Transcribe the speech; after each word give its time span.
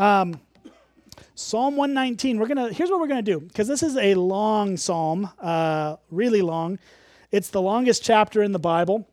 Um, 0.00 0.40
Psalm 1.34 1.76
119. 1.76 2.38
We're 2.38 2.46
gonna. 2.46 2.72
Here's 2.72 2.90
what 2.90 3.00
we're 3.00 3.06
gonna 3.06 3.20
do 3.20 3.38
because 3.38 3.68
this 3.68 3.82
is 3.82 3.98
a 3.98 4.14
long 4.14 4.78
psalm, 4.78 5.28
uh, 5.38 5.96
really 6.10 6.40
long. 6.40 6.78
It's 7.30 7.50
the 7.50 7.60
longest 7.60 8.02
chapter 8.02 8.42
in 8.42 8.52
the 8.52 8.58
Bible. 8.58 9.06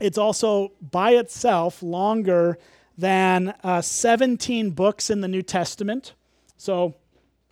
It's 0.00 0.18
also 0.18 0.72
by 0.80 1.12
itself 1.14 1.82
longer 1.82 2.56
than 2.96 3.52
uh, 3.64 3.80
17 3.80 4.70
books 4.70 5.10
in 5.10 5.22
the 5.22 5.28
New 5.28 5.42
Testament. 5.42 6.14
So 6.56 6.94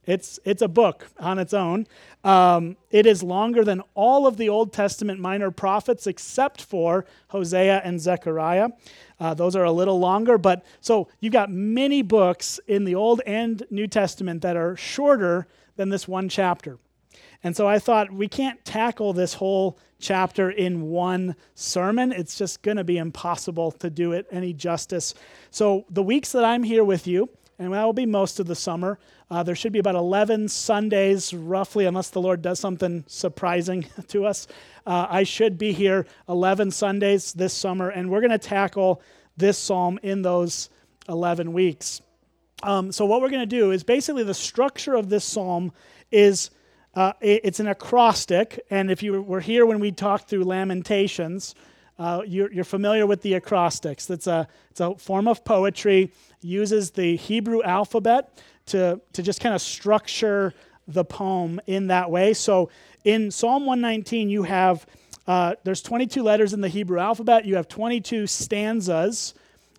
it's, 0.07 0.39
it's 0.45 0.63
a 0.63 0.69
book 0.69 1.07
on 1.19 1.39
its 1.39 1.55
own. 1.55 1.87
Um, 2.25 2.77
it 2.91 3.07
is 3.07 3.23
longer 3.23 3.65
than 3.65 3.83
all 3.95 4.27
of 4.27 4.37
the 4.37 4.49
Old 4.49 4.73
Testament 4.73 5.21
minor 5.21 5.51
prophets 5.51 6.07
except 6.07 6.63
for 6.63 7.05
Hosea 7.29 7.83
and 7.85 8.01
Zechariah. 8.01 8.71
Uh, 9.19 9.35
those 9.35 9.55
are 9.55 9.65
a 9.65 9.73
little 9.73 9.99
longer, 9.99 10.39
but 10.39 10.65
so 10.81 11.09
you've 11.21 11.33
got 11.33 11.51
many 11.51 12.03
books 12.03 12.59
in 12.67 12.85
the 12.85 12.95
Old 12.95 13.21
and 13.27 13.63
New 13.71 13.87
Testament 13.87 14.43
that 14.43 14.57
are 14.57 14.77
shorter 14.77 15.47
than 15.77 15.91
this 15.91 16.09
one 16.09 16.29
chapter. 16.29 16.79
And 17.43 17.57
so 17.57 17.67
I 17.67 17.79
thought 17.79 18.13
we 18.13 18.29
can't 18.29 18.63
tackle 18.65 19.13
this 19.13 19.35
whole 19.35 19.79
chapter 19.99 20.51
in 20.51 20.83
one 20.83 21.37
sermon. 21.55 22.13
It's 22.13 22.37
just 22.37 22.63
going 22.63 22.77
to 22.77 22.85
be 22.85 22.99
impossible 22.99 23.73
to 23.73 23.91
do 23.91 24.13
it 24.13 24.27
any 24.31 24.53
justice. 24.53 25.15
So 25.51 25.85
the 25.91 26.03
weeks 26.03 26.33
that 26.33 26.45
I'm 26.45 26.63
here 26.63 26.85
with 26.85 27.07
you, 27.07 27.31
and 27.61 27.75
that 27.75 27.85
will 27.85 27.93
be 27.93 28.07
most 28.07 28.41
of 28.41 28.47
the 28.47 28.55
summer, 28.55 28.99
uh, 29.31 29.43
there 29.43 29.55
should 29.55 29.73
be 29.73 29.79
about 29.79 29.95
11 29.95 30.49
Sundays, 30.49 31.35
roughly, 31.35 31.85
unless 31.85 32.09
the 32.09 32.21
Lord 32.21 32.41
does 32.41 32.59
something 32.59 33.05
surprising 33.07 33.85
to 34.09 34.25
us. 34.25 34.49
Uh, 34.87 35.07
I 35.11 35.25
should 35.25 35.59
be 35.59 35.73
here 35.73 36.07
11 36.27 36.71
Sundays 36.71 37.35
this 37.35 37.53
summer, 37.53 37.91
and 37.91 38.11
we're 38.11 38.23
going 38.23 38.31
to 38.31 38.39
tackle 38.39 39.03
this 39.37 39.59
psalm 39.59 40.01
in 40.03 40.23
those 40.23 40.71
11 41.07 41.53
weeks. 41.53 42.01
Um, 42.63 42.93
so, 42.93 43.05
what 43.05 43.21
we're 43.21 43.29
going 43.29 43.41
to 43.41 43.47
do 43.47 43.73
is 43.73 43.85
basically 43.85 44.25
the 44.25 44.33
structure 44.33 44.95
of 44.95 45.11
this 45.11 45.25
psalm 45.25 45.73
is 46.11 46.51
uh, 46.95 47.13
it's 47.21 47.61
an 47.61 47.69
acrostic. 47.69 48.59
And 48.71 48.91
if 48.91 49.03
you 49.03 49.21
were 49.21 49.41
here 49.41 49.67
when 49.67 49.81
we 49.81 49.93
talked 49.93 50.29
through 50.29 50.45
Lamentations, 50.45 51.55
uh, 52.01 52.23
you're, 52.27 52.51
you're, 52.51 52.65
familiar 52.65 53.07
with 53.07 53.21
the 53.21 53.35
acrostics. 53.35 54.09
It's 54.09 54.27
a, 54.27 54.49
it's 54.71 54.81
a 54.81 54.95
form 54.95 55.29
of 55.29 55.45
poetry, 55.45 56.11
uses 56.41 56.91
the 56.91 57.15
Hebrew 57.17 57.63
alphabet 57.63 58.43
to, 58.67 58.99
to 59.13 59.23
just 59.23 59.43
kind 59.43 59.55
of 59.55 59.61
structure 59.61 60.55
the 60.89 61.05
poem 61.05 61.61
in 61.67 61.89
that 61.89 62.11
way. 62.11 62.33
So 62.33 62.71
in 63.05 63.31
Psalm 63.31 63.67
119, 63.67 64.31
you 64.31 64.45
have, 64.45 64.87
uh, 65.27 65.57
there's 65.63 65.83
22 65.83 66.23
letters 66.23 66.55
in 66.55 66.63
the 66.63 66.69
Hebrew 66.69 66.99
alphabet, 66.99 67.45
you 67.45 67.57
have 67.57 67.69
22 67.69 68.27
stanzas, 68.27 69.35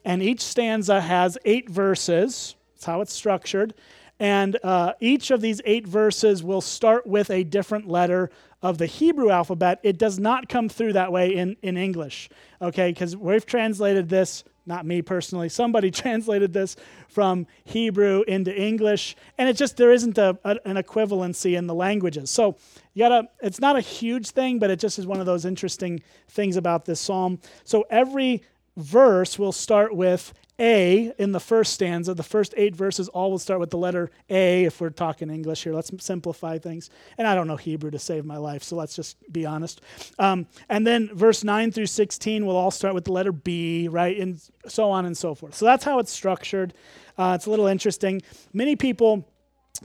and 0.06 0.22
each 0.22 0.42
stanza 0.42 1.02
has 1.02 1.40
eight 1.44 1.72
verses. 1.72 2.56
That's 2.76 2.86
how 2.86 3.02
it's 3.02 3.14
structured. 3.14 3.74
And 4.20 4.58
uh, 4.64 4.94
each 5.00 5.32
of 5.32 5.42
these 5.42 5.60
eight 5.66 5.88
verses 5.88 6.44
will 6.44 6.62
start 6.62 7.08
with 7.08 7.32
a 7.32 7.44
different 7.44 7.88
letter 7.88 8.30
of 8.62 8.78
the 8.78 8.86
Hebrew 8.86 9.30
alphabet. 9.30 9.80
It 9.84 9.98
does 9.98 10.20
not 10.20 10.50
come 10.50 10.70
through 10.70 10.94
that 10.94 11.12
way 11.12 11.36
in, 11.36 11.58
in 11.62 11.78
English, 11.78 12.30
okay? 12.62 12.92
Because 12.92 13.16
we've 13.16 13.46
translated 13.46 14.10
this 14.10 14.44
not 14.66 14.86
me 14.86 15.02
personally, 15.02 15.50
somebody 15.50 15.92
translated 15.92 16.54
this 16.54 16.76
from 17.08 17.48
Hebrew 17.64 18.24
into 18.28 18.56
English, 18.56 19.16
and 19.38 19.50
it 19.50 19.58
just, 19.58 19.78
there 19.78 19.92
isn't 19.92 20.18
a, 20.18 20.38
a, 20.44 20.58
an 20.66 20.78
equivalency 20.78 21.58
in 21.58 21.68
the 21.68 21.76
languages. 21.76 22.30
So 22.30 22.58
you 22.94 23.04
gotta, 23.04 23.30
it's 23.42 23.60
not 23.60 23.76
a 23.76 23.82
huge 23.82 24.30
thing, 24.30 24.60
but 24.60 24.70
it 24.70 24.80
just 24.80 25.00
is 25.00 25.08
one 25.08 25.20
of 25.20 25.26
those 25.26 25.46
interesting 25.46 26.02
things 26.30 26.58
about 26.58 26.86
this 26.86 27.00
psalm. 27.00 27.40
So 27.64 27.86
every 27.90 28.44
verse 28.78 29.38
will 29.38 29.52
start 29.52 29.96
with 29.96 30.34
a 30.62 31.12
in 31.18 31.32
the 31.32 31.40
first 31.40 31.74
stanza. 31.74 32.14
The 32.14 32.24
first 32.24 32.54
eight 32.56 32.76
verses 32.76 33.10
all 33.10 33.32
will 33.32 33.40
start 33.40 33.60
with 33.60 33.72
the 33.72 33.78
letter 33.78 34.12
A 34.30 34.66
if 34.66 34.80
we're 34.80 34.92
talking 34.92 35.32
English 35.32 35.64
here. 35.64 35.74
Let's 35.74 35.92
simplify 36.00 36.60
things. 36.60 36.92
And 37.18 37.28
I 37.28 37.34
don't 37.34 37.48
know 37.48 37.58
Hebrew 37.58 37.90
to 37.92 38.00
save 38.00 38.24
my 38.24 38.38
life, 38.38 38.62
so 38.64 38.76
let's 38.76 38.96
just 38.96 39.18
be 39.34 39.46
honest. 39.46 39.82
Um, 40.20 40.46
and 40.70 40.86
then 40.86 41.10
verse 41.14 41.44
9 41.44 41.72
through 41.72 41.88
16 41.88 42.46
will 42.46 42.56
all 42.56 42.72
start 42.72 42.94
with 42.94 43.06
the 43.06 43.12
letter 43.12 43.32
B, 43.32 43.88
right? 43.88 44.18
And 44.18 44.40
so 44.68 44.92
on 44.92 45.06
and 45.06 45.18
so 45.18 45.34
forth. 45.34 45.56
So 45.56 45.66
that's 45.66 45.84
how 45.84 45.98
it's 45.98 46.12
structured. 46.12 46.74
Uh, 47.18 47.34
it's 47.36 47.48
a 47.48 47.50
little 47.50 47.68
interesting. 47.68 48.22
Many 48.54 48.76
people 48.76 49.28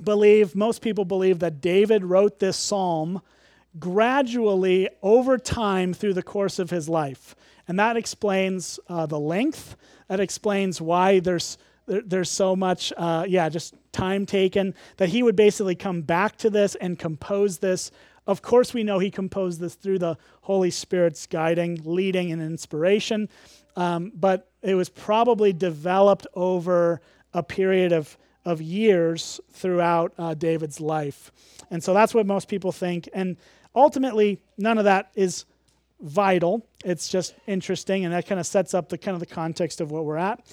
believe, 0.04 0.54
most 0.54 0.82
people 0.82 1.06
believe, 1.06 1.38
that 1.38 1.62
David 1.62 2.04
wrote 2.04 2.38
this 2.38 2.58
psalm 2.58 3.22
gradually 3.78 4.88
over 5.02 5.38
time 5.38 5.92
through 5.94 6.14
the 6.14 6.22
course 6.22 6.58
of 6.58 6.70
his 6.70 6.88
life. 6.88 7.34
And 7.68 7.78
that 7.78 7.96
explains 7.96 8.78
uh, 8.88 9.06
the 9.06 9.18
length 9.18 9.76
that 10.08 10.20
explains 10.20 10.80
why 10.80 11.20
there's 11.20 11.58
there's 11.86 12.30
so 12.30 12.56
much, 12.56 12.92
uh, 12.96 13.24
yeah, 13.28 13.48
just 13.48 13.74
time 13.92 14.26
taken 14.26 14.74
that 14.96 15.08
he 15.08 15.22
would 15.22 15.36
basically 15.36 15.76
come 15.76 16.02
back 16.02 16.36
to 16.38 16.50
this 16.50 16.74
and 16.74 16.98
compose 16.98 17.58
this. 17.58 17.92
Of 18.26 18.42
course, 18.42 18.74
we 18.74 18.82
know 18.82 18.98
he 18.98 19.10
composed 19.10 19.60
this 19.60 19.76
through 19.76 20.00
the 20.00 20.18
Holy 20.42 20.70
Spirit's 20.70 21.26
guiding, 21.26 21.80
leading, 21.84 22.32
and 22.32 22.42
inspiration, 22.42 23.28
um, 23.76 24.10
but 24.14 24.50
it 24.62 24.74
was 24.74 24.88
probably 24.88 25.52
developed 25.52 26.26
over 26.34 27.00
a 27.32 27.42
period 27.42 27.92
of, 27.92 28.18
of 28.44 28.60
years 28.60 29.40
throughout 29.52 30.12
uh, 30.18 30.34
David's 30.34 30.80
life. 30.80 31.30
And 31.70 31.82
so 31.84 31.94
that's 31.94 32.14
what 32.14 32.26
most 32.26 32.48
people 32.48 32.72
think. 32.72 33.08
And 33.12 33.36
ultimately, 33.76 34.40
none 34.56 34.78
of 34.78 34.84
that 34.84 35.10
is 35.14 35.44
vital. 36.00 36.66
It's 36.84 37.08
just 37.08 37.34
interesting, 37.46 38.04
and 38.04 38.12
that 38.12 38.26
kind 38.26 38.40
of 38.40 38.46
sets 38.46 38.74
up 38.74 38.88
the 38.88 38.98
kind 38.98 39.14
of 39.14 39.20
the 39.20 39.26
context 39.26 39.80
of 39.80 39.90
what 39.90 40.04
we're 40.04 40.16
at. 40.16 40.44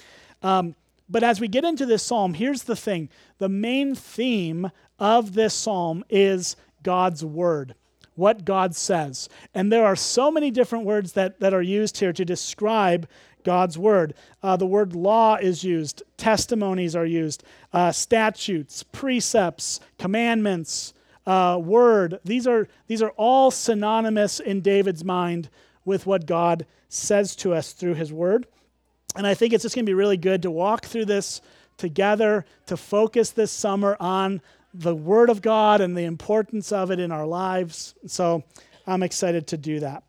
Um, 0.41 0.75
but 1.09 1.23
as 1.23 1.39
we 1.39 1.47
get 1.47 1.63
into 1.63 1.85
this 1.85 2.03
psalm, 2.03 2.33
here's 2.33 2.63
the 2.63 2.75
thing: 2.75 3.09
the 3.39 3.49
main 3.49 3.95
theme 3.95 4.69
of 4.99 5.33
this 5.33 5.53
psalm 5.53 6.03
is 6.09 6.55
God's 6.83 7.23
word, 7.23 7.75
what 8.15 8.45
God 8.45 8.75
says, 8.75 9.29
and 9.53 9.71
there 9.71 9.85
are 9.85 9.95
so 9.95 10.29
many 10.29 10.51
different 10.51 10.85
words 10.85 11.13
that 11.13 11.39
that 11.39 11.53
are 11.53 11.61
used 11.61 11.97
here 11.97 12.13
to 12.13 12.25
describe 12.25 13.07
God's 13.43 13.77
word. 13.77 14.13
Uh, 14.41 14.55
the 14.57 14.65
word 14.65 14.95
law 14.95 15.35
is 15.35 15.63
used, 15.63 16.03
testimonies 16.17 16.95
are 16.95 17.05
used, 17.05 17.43
uh, 17.73 17.91
statutes, 17.91 18.83
precepts, 18.83 19.79
commandments 19.97 20.93
uh, 21.25 21.59
word. 21.61 22.19
These 22.23 22.47
are, 22.47 22.67
these 22.87 23.01
are 23.01 23.11
all 23.11 23.51
synonymous 23.51 24.39
in 24.39 24.61
David's 24.61 25.03
mind 25.03 25.49
with 25.85 26.05
what 26.05 26.25
God 26.25 26.65
says 26.89 27.35
to 27.37 27.53
us 27.53 27.73
through 27.73 27.95
his 27.95 28.11
word. 28.11 28.47
And 29.15 29.27
I 29.27 29.33
think 29.33 29.53
it's 29.53 29.63
just 29.63 29.75
going 29.75 29.85
to 29.85 29.89
be 29.89 29.93
really 29.93 30.17
good 30.17 30.41
to 30.43 30.51
walk 30.51 30.85
through 30.85 31.05
this 31.05 31.41
together, 31.77 32.45
to 32.67 32.77
focus 32.77 33.31
this 33.31 33.51
summer 33.51 33.97
on 33.99 34.41
the 34.73 34.95
word 34.95 35.29
of 35.29 35.41
God 35.41 35.81
and 35.81 35.95
the 35.95 36.03
importance 36.03 36.71
of 36.71 36.91
it 36.91 36.99
in 36.99 37.11
our 37.11 37.25
lives. 37.25 37.93
So 38.07 38.43
I'm 38.87 39.03
excited 39.03 39.47
to 39.47 39.57
do 39.57 39.79
that. 39.81 40.03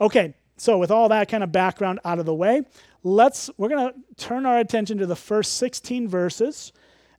Okay, 0.00 0.34
so 0.56 0.78
with 0.78 0.90
all 0.90 1.08
that 1.08 1.28
kind 1.28 1.42
of 1.42 1.52
background 1.52 2.00
out 2.04 2.18
of 2.18 2.26
the 2.26 2.34
way, 2.34 2.62
let's 3.02 3.50
we're 3.56 3.68
going 3.68 3.92
to 3.92 3.94
turn 4.16 4.46
our 4.46 4.58
attention 4.58 4.98
to 4.98 5.06
the 5.06 5.16
first 5.16 5.54
16 5.54 6.08
verses 6.08 6.72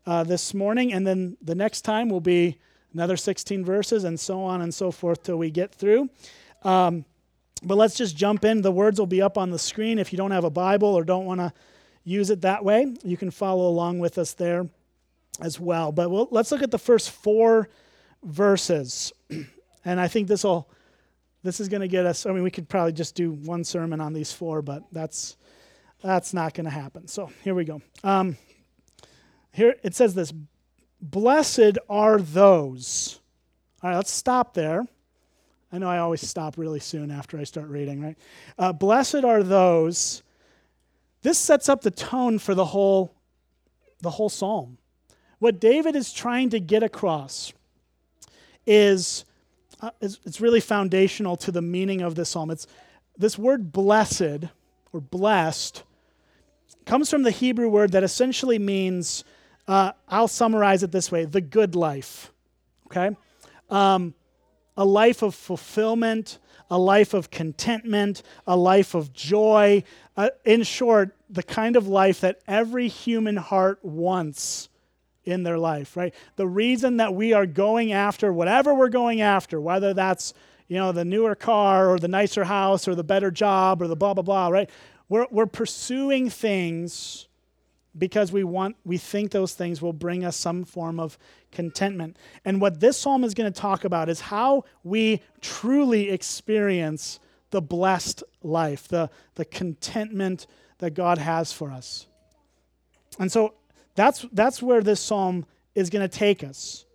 uh, 0.05 0.23
this 0.23 0.53
morning, 0.53 0.93
and 0.93 1.05
then 1.05 1.37
the 1.41 1.55
next 1.55 1.81
time 1.81 2.09
will 2.09 2.21
be 2.21 2.57
another 2.93 3.17
16 3.17 3.63
verses, 3.63 4.03
and 4.03 4.19
so 4.19 4.41
on 4.41 4.61
and 4.61 4.73
so 4.73 4.91
forth 4.91 5.23
till 5.23 5.37
we 5.37 5.51
get 5.51 5.73
through. 5.73 6.09
Um, 6.63 7.05
but 7.63 7.75
let's 7.75 7.95
just 7.95 8.15
jump 8.15 8.45
in. 8.45 8.61
The 8.61 8.71
words 8.71 8.99
will 8.99 9.07
be 9.07 9.21
up 9.21 9.37
on 9.37 9.49
the 9.49 9.59
screen. 9.59 9.99
If 9.99 10.11
you 10.13 10.17
don't 10.17 10.31
have 10.31 10.43
a 10.43 10.49
Bible 10.49 10.89
or 10.89 11.03
don't 11.03 11.25
want 11.25 11.39
to 11.39 11.51
use 12.03 12.29
it 12.29 12.41
that 12.41 12.63
way, 12.63 12.93
you 13.03 13.17
can 13.17 13.31
follow 13.31 13.67
along 13.67 13.99
with 13.99 14.17
us 14.17 14.33
there 14.33 14.67
as 15.39 15.59
well. 15.59 15.91
But 15.91 16.09
we'll, 16.09 16.27
let's 16.31 16.51
look 16.51 16.63
at 16.63 16.71
the 16.71 16.79
first 16.79 17.11
four 17.11 17.69
verses. 18.23 19.11
And 19.85 20.01
I 20.01 20.09
think 20.09 20.27
this 20.27 20.43
will 20.43 20.69
this 21.43 21.61
is 21.61 21.69
going 21.69 21.79
to 21.79 21.87
get 21.87 22.05
us 22.05 22.25
I 22.25 22.33
mean 22.33 22.43
we 22.43 22.51
could 22.51 22.67
probably 22.67 22.91
just 22.91 23.15
do 23.15 23.31
one 23.31 23.63
sermon 23.63 24.01
on 24.01 24.11
these 24.11 24.33
four, 24.33 24.61
but 24.61 24.83
that's 24.91 25.37
that's 26.03 26.33
not 26.33 26.53
going 26.53 26.65
to 26.65 26.71
happen. 26.71 27.07
So, 27.07 27.31
here 27.41 27.55
we 27.55 27.63
go. 27.63 27.81
Um, 28.03 28.35
here 29.53 29.75
it 29.81 29.95
says 29.95 30.13
this 30.13 30.33
Blessed 31.01 31.77
are 31.89 32.19
those. 32.19 33.19
All 33.81 33.89
right, 33.89 33.95
let's 33.95 34.11
stop 34.11 34.53
there. 34.53 34.85
I 35.71 35.77
know 35.77 35.89
I 35.89 35.99
always 35.99 36.27
stop 36.27 36.57
really 36.57 36.79
soon 36.79 37.11
after 37.11 37.37
I 37.37 37.43
start 37.43 37.67
reading, 37.67 38.01
right? 38.01 38.17
Uh, 38.57 38.73
blessed 38.73 39.23
are 39.23 39.43
those. 39.43 40.23
This 41.21 41.37
sets 41.37 41.67
up 41.69 41.81
the 41.81 41.91
tone 41.91 42.39
for 42.39 42.55
the 42.55 42.65
whole, 42.65 43.13
the 44.01 44.09
whole 44.09 44.29
psalm. 44.29 44.77
What 45.39 45.59
David 45.59 45.95
is 45.95 46.13
trying 46.13 46.49
to 46.51 46.59
get 46.59 46.83
across 46.83 47.53
is, 48.65 49.25
uh, 49.81 49.91
is 50.01 50.19
it's 50.25 50.41
really 50.41 50.61
foundational 50.61 51.35
to 51.37 51.51
the 51.51 51.61
meaning 51.61 52.01
of 52.01 52.15
this 52.15 52.29
psalm. 52.29 52.49
It's 52.49 52.65
this 53.17 53.37
word 53.37 53.71
blessed 53.71 54.45
or 54.93 55.01
blessed 55.01 55.83
comes 56.85 57.09
from 57.09 57.23
the 57.23 57.31
Hebrew 57.31 57.67
word 57.67 57.91
that 57.91 58.03
essentially 58.03 58.57
means 58.57 59.23
uh, 59.67 59.91
I'll 60.07 60.27
summarize 60.27 60.83
it 60.83 60.91
this 60.91 61.11
way 61.11 61.25
the 61.25 61.41
good 61.41 61.75
life, 61.75 62.31
okay? 62.87 63.15
Um, 63.69 64.13
a 64.77 64.85
life 64.85 65.21
of 65.23 65.35
fulfillment, 65.35 66.39
a 66.69 66.77
life 66.77 67.13
of 67.13 67.31
contentment, 67.31 68.23
a 68.45 68.55
life 68.55 68.93
of 68.93 69.11
joy. 69.11 69.83
Uh, 70.15 70.29
in 70.45 70.63
short, 70.63 71.15
the 71.29 71.43
kind 71.43 71.75
of 71.75 71.87
life 71.87 72.21
that 72.21 72.39
every 72.47 72.87
human 72.87 73.35
heart 73.35 73.83
wants 73.83 74.69
in 75.25 75.43
their 75.43 75.57
life, 75.57 75.97
right? 75.97 76.13
The 76.37 76.47
reason 76.47 76.97
that 76.97 77.13
we 77.13 77.33
are 77.33 77.45
going 77.45 77.91
after 77.91 78.31
whatever 78.31 78.73
we're 78.73 78.89
going 78.89 79.21
after, 79.21 79.59
whether 79.59 79.93
that's 79.93 80.33
you 80.67 80.77
know 80.77 80.91
the 80.91 81.05
newer 81.05 81.35
car 81.35 81.89
or 81.89 81.99
the 81.99 82.07
nicer 82.07 82.43
house 82.43 82.87
or 82.87 82.95
the 82.95 83.03
better 83.03 83.31
job 83.31 83.81
or 83.81 83.87
the 83.87 83.95
blah 83.95 84.13
blah 84.13 84.23
blah, 84.23 84.47
right? 84.47 84.69
We're, 85.09 85.27
we're 85.31 85.45
pursuing 85.45 86.29
things 86.29 87.26
because 87.97 88.31
we 88.31 88.43
want 88.43 88.75
we 88.85 88.97
think 88.97 89.31
those 89.31 89.53
things 89.53 89.81
will 89.81 89.93
bring 89.93 90.23
us 90.23 90.35
some 90.35 90.63
form 90.63 90.99
of 90.99 91.17
contentment. 91.51 92.17
And 92.45 92.61
what 92.61 92.79
this 92.79 92.97
psalm 92.97 93.23
is 93.23 93.33
going 93.33 93.51
to 93.51 93.59
talk 93.59 93.83
about 93.83 94.09
is 94.09 94.21
how 94.21 94.65
we 94.83 95.21
truly 95.41 96.09
experience 96.09 97.19
the 97.51 97.61
blessed 97.61 98.23
life, 98.43 98.87
the, 98.87 99.09
the 99.35 99.45
contentment 99.45 100.47
that 100.79 100.91
God 100.91 101.17
has 101.17 101.53
for 101.53 101.71
us. 101.71 102.07
And 103.19 103.31
so 103.31 103.53
that's, 103.95 104.25
that's 104.31 104.61
where 104.61 104.81
this 104.81 104.99
psalm 104.99 105.45
is 105.73 105.89
going 105.89 106.07
to 106.07 106.17
take 106.17 106.43
us. 106.43 106.85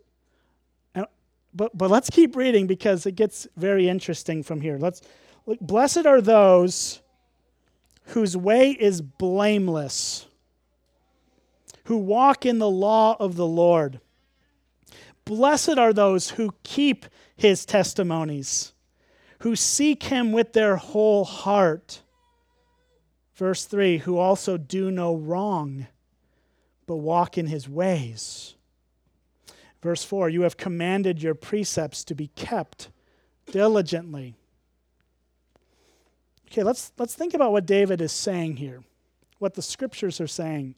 And, 0.94 1.06
but, 1.54 1.76
but 1.76 1.90
let's 1.90 2.10
keep 2.10 2.36
reading 2.36 2.66
because 2.66 3.06
it 3.06 3.16
gets 3.16 3.46
very 3.56 3.88
interesting 3.88 4.42
from 4.42 4.60
here. 4.60 4.78
Let's 4.78 5.02
look, 5.46 5.58
blessed 5.60 6.06
are 6.06 6.20
those 6.20 7.00
whose 8.06 8.36
way 8.36 8.70
is 8.72 9.00
blameless, 9.00 10.26
who 11.92 11.98
walk 11.98 12.46
in 12.46 12.58
the 12.58 12.70
law 12.70 13.14
of 13.20 13.36
the 13.36 13.46
Lord. 13.46 14.00
Blessed 15.26 15.76
are 15.76 15.92
those 15.92 16.30
who 16.30 16.54
keep 16.62 17.04
his 17.36 17.66
testimonies, 17.66 18.72
who 19.40 19.54
seek 19.54 20.04
him 20.04 20.32
with 20.32 20.54
their 20.54 20.76
whole 20.76 21.26
heart. 21.26 22.00
Verse 23.34 23.66
3 23.66 23.98
who 23.98 24.16
also 24.16 24.56
do 24.56 24.90
no 24.90 25.14
wrong, 25.14 25.86
but 26.86 26.96
walk 26.96 27.36
in 27.36 27.48
his 27.48 27.68
ways. 27.68 28.54
Verse 29.82 30.02
4 30.02 30.30
You 30.30 30.42
have 30.42 30.56
commanded 30.56 31.22
your 31.22 31.34
precepts 31.34 32.04
to 32.04 32.14
be 32.14 32.28
kept 32.28 32.88
diligently. 33.50 34.34
Okay, 36.50 36.62
let's, 36.62 36.90
let's 36.96 37.14
think 37.14 37.34
about 37.34 37.52
what 37.52 37.66
David 37.66 38.00
is 38.00 38.12
saying 38.12 38.56
here, 38.56 38.82
what 39.38 39.52
the 39.52 39.60
scriptures 39.60 40.22
are 40.22 40.26
saying. 40.26 40.74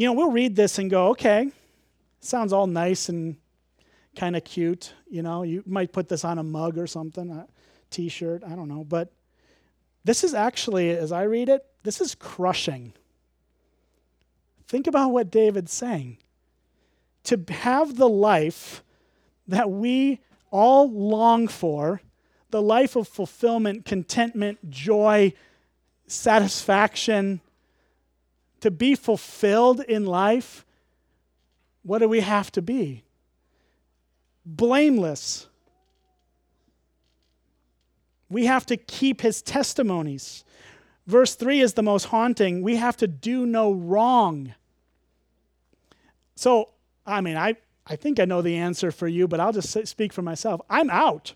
You 0.00 0.06
know, 0.06 0.14
we'll 0.14 0.30
read 0.30 0.56
this 0.56 0.78
and 0.78 0.88
go, 0.88 1.08
okay, 1.08 1.50
sounds 2.20 2.54
all 2.54 2.66
nice 2.66 3.10
and 3.10 3.36
kind 4.16 4.34
of 4.34 4.42
cute. 4.44 4.94
You 5.10 5.20
know, 5.20 5.42
you 5.42 5.62
might 5.66 5.92
put 5.92 6.08
this 6.08 6.24
on 6.24 6.38
a 6.38 6.42
mug 6.42 6.78
or 6.78 6.86
something, 6.86 7.30
a 7.30 7.46
t 7.90 8.08
shirt, 8.08 8.42
I 8.42 8.56
don't 8.56 8.68
know. 8.68 8.82
But 8.82 9.12
this 10.02 10.24
is 10.24 10.32
actually, 10.32 10.88
as 10.88 11.12
I 11.12 11.24
read 11.24 11.50
it, 11.50 11.66
this 11.82 12.00
is 12.00 12.14
crushing. 12.14 12.94
Think 14.66 14.86
about 14.86 15.10
what 15.10 15.30
David's 15.30 15.74
saying. 15.74 16.16
To 17.24 17.44
have 17.50 17.98
the 17.98 18.08
life 18.08 18.82
that 19.48 19.70
we 19.70 20.20
all 20.50 20.90
long 20.90 21.46
for, 21.46 22.00
the 22.48 22.62
life 22.62 22.96
of 22.96 23.06
fulfillment, 23.06 23.84
contentment, 23.84 24.70
joy, 24.70 25.34
satisfaction, 26.06 27.42
to 28.60 28.70
be 28.70 28.94
fulfilled 28.94 29.80
in 29.80 30.06
life, 30.06 30.64
what 31.82 31.98
do 31.98 32.08
we 32.08 32.20
have 32.20 32.52
to 32.52 32.62
be? 32.62 33.04
Blameless. 34.44 35.48
We 38.28 38.46
have 38.46 38.66
to 38.66 38.76
keep 38.76 39.22
his 39.22 39.42
testimonies. 39.42 40.44
Verse 41.06 41.34
3 41.34 41.60
is 41.60 41.74
the 41.74 41.82
most 41.82 42.04
haunting. 42.04 42.62
We 42.62 42.76
have 42.76 42.96
to 42.98 43.08
do 43.08 43.44
no 43.46 43.72
wrong. 43.72 44.54
So, 46.36 46.70
I 47.04 47.20
mean, 47.20 47.36
I, 47.36 47.56
I 47.86 47.96
think 47.96 48.20
I 48.20 48.24
know 48.24 48.42
the 48.42 48.56
answer 48.56 48.92
for 48.92 49.08
you, 49.08 49.26
but 49.26 49.40
I'll 49.40 49.52
just 49.52 49.86
speak 49.88 50.12
for 50.12 50.22
myself. 50.22 50.60
I'm 50.70 50.90
out 50.90 51.34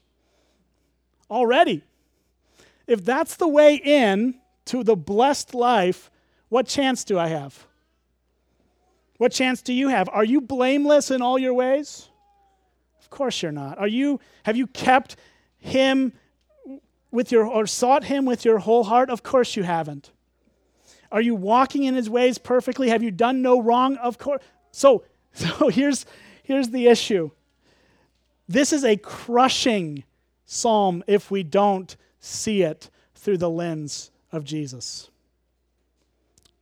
already. 1.30 1.82
If 2.86 3.04
that's 3.04 3.36
the 3.36 3.48
way 3.48 3.74
in 3.76 4.36
to 4.66 4.84
the 4.84 4.96
blessed 4.96 5.54
life, 5.54 6.10
what 6.54 6.68
chance 6.68 7.02
do 7.02 7.18
I 7.18 7.26
have? 7.26 7.66
What 9.18 9.32
chance 9.32 9.60
do 9.60 9.72
you 9.72 9.88
have? 9.88 10.08
Are 10.12 10.22
you 10.22 10.40
blameless 10.40 11.10
in 11.10 11.20
all 11.20 11.36
your 11.36 11.52
ways? 11.52 12.08
Of 13.00 13.10
course 13.10 13.42
you're 13.42 13.50
not. 13.50 13.78
Are 13.78 13.88
you 13.88 14.20
have 14.44 14.56
you 14.56 14.68
kept 14.68 15.16
him 15.58 16.12
with 17.10 17.32
your 17.32 17.44
or 17.44 17.66
sought 17.66 18.04
him 18.04 18.24
with 18.24 18.44
your 18.44 18.60
whole 18.60 18.84
heart? 18.84 19.10
Of 19.10 19.24
course 19.24 19.56
you 19.56 19.64
haven't. 19.64 20.12
Are 21.10 21.20
you 21.20 21.34
walking 21.34 21.82
in 21.82 21.96
his 21.96 22.08
ways 22.08 22.38
perfectly? 22.38 22.88
Have 22.88 23.02
you 23.02 23.10
done 23.10 23.42
no 23.42 23.60
wrong? 23.60 23.96
Of 23.96 24.18
course. 24.18 24.40
So 24.70 25.02
so 25.32 25.66
here's 25.70 26.06
here's 26.44 26.68
the 26.68 26.86
issue. 26.86 27.32
This 28.46 28.72
is 28.72 28.84
a 28.84 28.96
crushing 28.96 30.04
psalm 30.44 31.02
if 31.08 31.32
we 31.32 31.42
don't 31.42 31.96
see 32.20 32.62
it 32.62 32.90
through 33.16 33.38
the 33.38 33.50
lens 33.50 34.12
of 34.30 34.44
Jesus. 34.44 35.10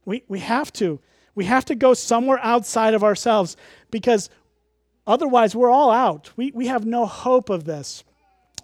We, 0.04 0.24
we 0.28 0.40
have 0.40 0.72
to. 0.74 1.00
We 1.34 1.44
have 1.46 1.64
to 1.66 1.74
go 1.74 1.94
somewhere 1.94 2.38
outside 2.42 2.94
of 2.94 3.02
ourselves 3.02 3.56
because 3.90 4.28
otherwise 5.06 5.56
we're 5.56 5.70
all 5.70 5.90
out. 5.90 6.30
We, 6.36 6.50
we 6.52 6.66
have 6.66 6.84
no 6.84 7.06
hope 7.06 7.48
of 7.48 7.64
this. 7.64 8.04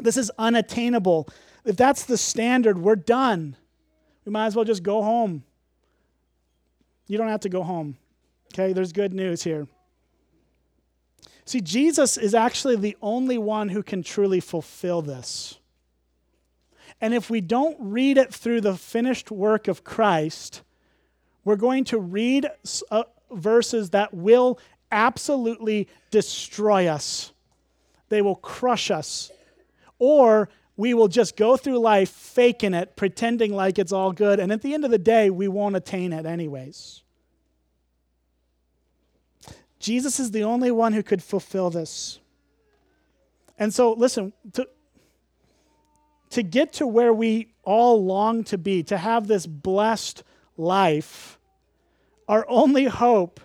This 0.01 0.17
is 0.17 0.31
unattainable. 0.39 1.29
If 1.65 1.77
that's 1.77 2.05
the 2.05 2.19
standard, 2.19 2.79
we're 2.79 2.97
done. 2.97 3.57
We 4.25 4.33
might 4.33 4.47
as 4.47 4.57
well 4.57 4.65
just 4.65 4.83
go 4.83 5.03
home. 5.03 5.45
You 7.07 7.17
don't 7.17 7.29
have 7.29 7.41
to 7.41 7.49
go 7.49 7.63
home. 7.63 7.97
Okay, 8.53 8.73
there's 8.73 8.93
good 8.93 9.15
news 9.15 9.43
here. 9.43 9.67
See, 11.45 11.63
Jesus 11.63 12.19
is 12.19 12.35
actually 12.35 12.77
the 12.77 12.97
only 13.01 13.39
one 13.39 13.71
who 13.71 13.83
can 13.83 14.03
truly 14.03 14.41
fulfill 14.41 15.01
this. 15.01 15.59
And 17.01 17.15
if 17.15 17.31
we 17.31 17.41
don't 17.41 17.77
read 17.81 18.19
it 18.19 18.35
through 18.35 18.61
the 18.61 18.77
finished 18.77 19.31
work 19.31 19.69
of 19.69 19.85
Christ, 19.85 20.63
we're 21.49 21.57
going 21.57 21.85
to 21.85 21.99
read 21.99 22.47
uh, 22.91 23.05
verses 23.31 23.89
that 23.89 24.13
will 24.13 24.59
absolutely 24.93 25.89
destroy 26.11 26.89
us, 26.89 27.33
they 28.11 28.21
will 28.21 28.37
crush 28.37 28.91
us. 28.91 29.33
Or 29.99 30.51
we 30.77 30.93
will 30.93 31.09
just 31.09 31.39
go 31.39 31.57
through 31.57 31.79
life 31.79 32.11
faking 32.11 32.75
it, 32.75 32.97
pretending 32.97 33.55
like 33.55 33.79
it's 33.79 33.93
all 33.93 34.13
good, 34.13 34.41
and 34.41 34.53
at 34.53 34.61
the 34.61 34.75
end 34.75 34.85
of 34.85 34.91
the 34.91 34.99
day, 34.99 35.31
we 35.31 35.49
won't 35.49 35.75
attain 35.75 36.13
it 36.13 36.27
anyways. 36.27 37.03
Jesus 39.79 40.21
is 40.21 40.33
the 40.33 40.45
only 40.45 40.71
one 40.71 40.93
who 40.93 41.03
could 41.03 41.23
fulfill 41.23 41.71
this. 41.71 42.19
And 43.59 43.73
so, 43.73 43.95
listen, 43.95 44.35
to, 44.53 44.69
to 46.29 46.43
get 46.43 46.75
to 46.75 46.87
where 46.87 47.15
we 47.15 47.55
all 47.65 48.05
long 48.05 48.45
to 48.45 48.59
be, 48.59 48.83
to 48.83 48.99
have 48.99 49.27
this 49.27 49.47
blessed 49.47 50.25
life, 50.59 51.38
our 52.29 52.45
only 52.49 52.85
hope 52.85 53.41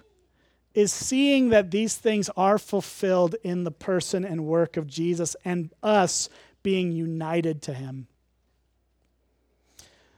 is 0.74 0.92
seeing 0.92 1.50
that 1.50 1.72
these 1.72 1.96
things 1.96 2.30
are 2.36 2.58
fulfilled 2.58 3.36
in 3.44 3.64
the 3.64 3.72
person 3.72 4.26
and 4.26 4.46
work 4.46 4.76
of 4.76 4.88
Jesus 4.88 5.36
and 5.46 5.72
us 5.82 6.30
being 6.64 6.92
united 6.92 7.62
to 7.64 7.74
him. 7.74 8.08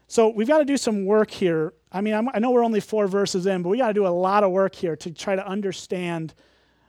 So 0.07 0.29
we've 0.29 0.47
got 0.47 0.59
to 0.59 0.65
do 0.65 0.77
some 0.77 1.05
work 1.05 1.31
here. 1.31 1.73
I 1.91 2.01
mean, 2.01 2.13
i 2.13 2.39
know 2.39 2.51
we're 2.51 2.63
only 2.63 2.79
four 2.79 3.07
verses 3.07 3.45
in, 3.47 3.63
but 3.63 3.69
we 3.69 3.77
got 3.77 3.87
to 3.87 3.93
do 3.93 4.07
a 4.07 4.09
lot 4.09 4.43
of 4.43 4.51
work 4.51 4.75
here 4.75 4.95
to 4.97 5.11
try 5.11 5.35
to 5.35 5.45
understand 5.45 6.33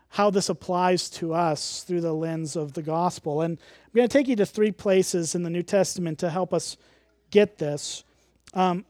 how 0.09 0.30
this 0.30 0.49
applies 0.49 1.11
to 1.11 1.35
us 1.35 1.83
through 1.83 2.02
the 2.02 2.12
lens 2.12 2.56
of 2.56 2.75
the 2.75 2.83
gospel. 2.83 3.42
And 3.42 3.59
I'm 3.59 3.92
going 3.95 4.09
to 4.09 4.12
take 4.12 4.28
you 4.28 4.37
to 4.37 4.47
three 4.47 4.71
places 4.71 5.35
in 5.35 5.42
the 5.42 5.50
New 5.50 5.62
Testament 5.62 6.18
to 6.21 6.30
help 6.30 6.54
us 6.54 6.76
get 7.30 7.59
this. 7.59 8.04
Um, 8.54 8.85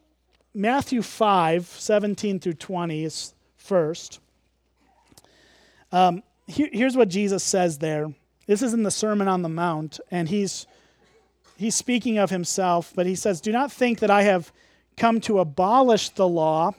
Matthew 0.53 1.01
5, 1.01 1.65
17 1.65 2.39
through 2.39 2.53
20 2.53 3.03
is 3.03 3.33
first. 3.55 4.19
Um, 5.91 6.23
here, 6.47 6.69
here's 6.71 6.97
what 6.97 7.09
Jesus 7.09 7.43
says 7.43 7.77
there. 7.77 8.13
This 8.47 8.61
is 8.61 8.73
in 8.73 8.83
the 8.83 8.91
Sermon 8.91 9.27
on 9.27 9.41
the 9.41 9.49
Mount, 9.49 9.99
and 10.09 10.29
he's, 10.29 10.65
he's 11.57 11.75
speaking 11.75 12.17
of 12.17 12.29
himself, 12.29 12.93
but 12.95 13.05
he 13.05 13.15
says, 13.15 13.41
Do 13.41 13.51
not 13.51 13.71
think 13.71 13.99
that 13.99 14.09
I 14.09 14.23
have 14.23 14.51
come 14.95 15.19
to 15.21 15.39
abolish 15.39 16.09
the 16.09 16.27
law 16.27 16.73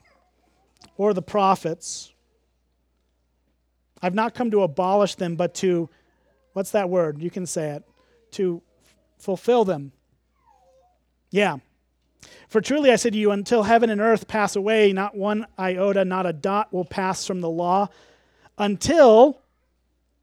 or 0.97 1.15
the 1.15 1.23
prophets. 1.23 2.13
I've 4.03 4.15
not 4.15 4.35
come 4.35 4.51
to 4.51 4.63
abolish 4.63 5.15
them, 5.17 5.37
but 5.37 5.55
to, 5.57 5.89
what's 6.53 6.71
that 6.73 6.89
word? 6.89 7.21
You 7.21 7.31
can 7.31 7.47
say 7.47 7.71
it. 7.71 7.85
To 8.33 8.63
fulfill 9.19 9.65
them. 9.65 9.93
Yeah. 11.31 11.59
For 12.49 12.61
truly 12.61 12.91
I 12.91 12.97
say 12.97 13.11
to 13.11 13.19
you, 13.19 13.31
until 13.31 13.63
heaven 13.63 13.91
and 13.91 14.01
earth 14.01 14.27
pass 14.27 14.57
away, 14.57 14.93
not 14.93 15.17
one 15.17 15.47
iota, 15.59 16.05
not 16.05 16.27
a 16.27 16.33
dot 16.33 16.73
will 16.73 16.85
pass 16.85 17.27
from 17.27 17.41
the 17.41 17.51
law 17.51 17.89
until, 18.57 19.41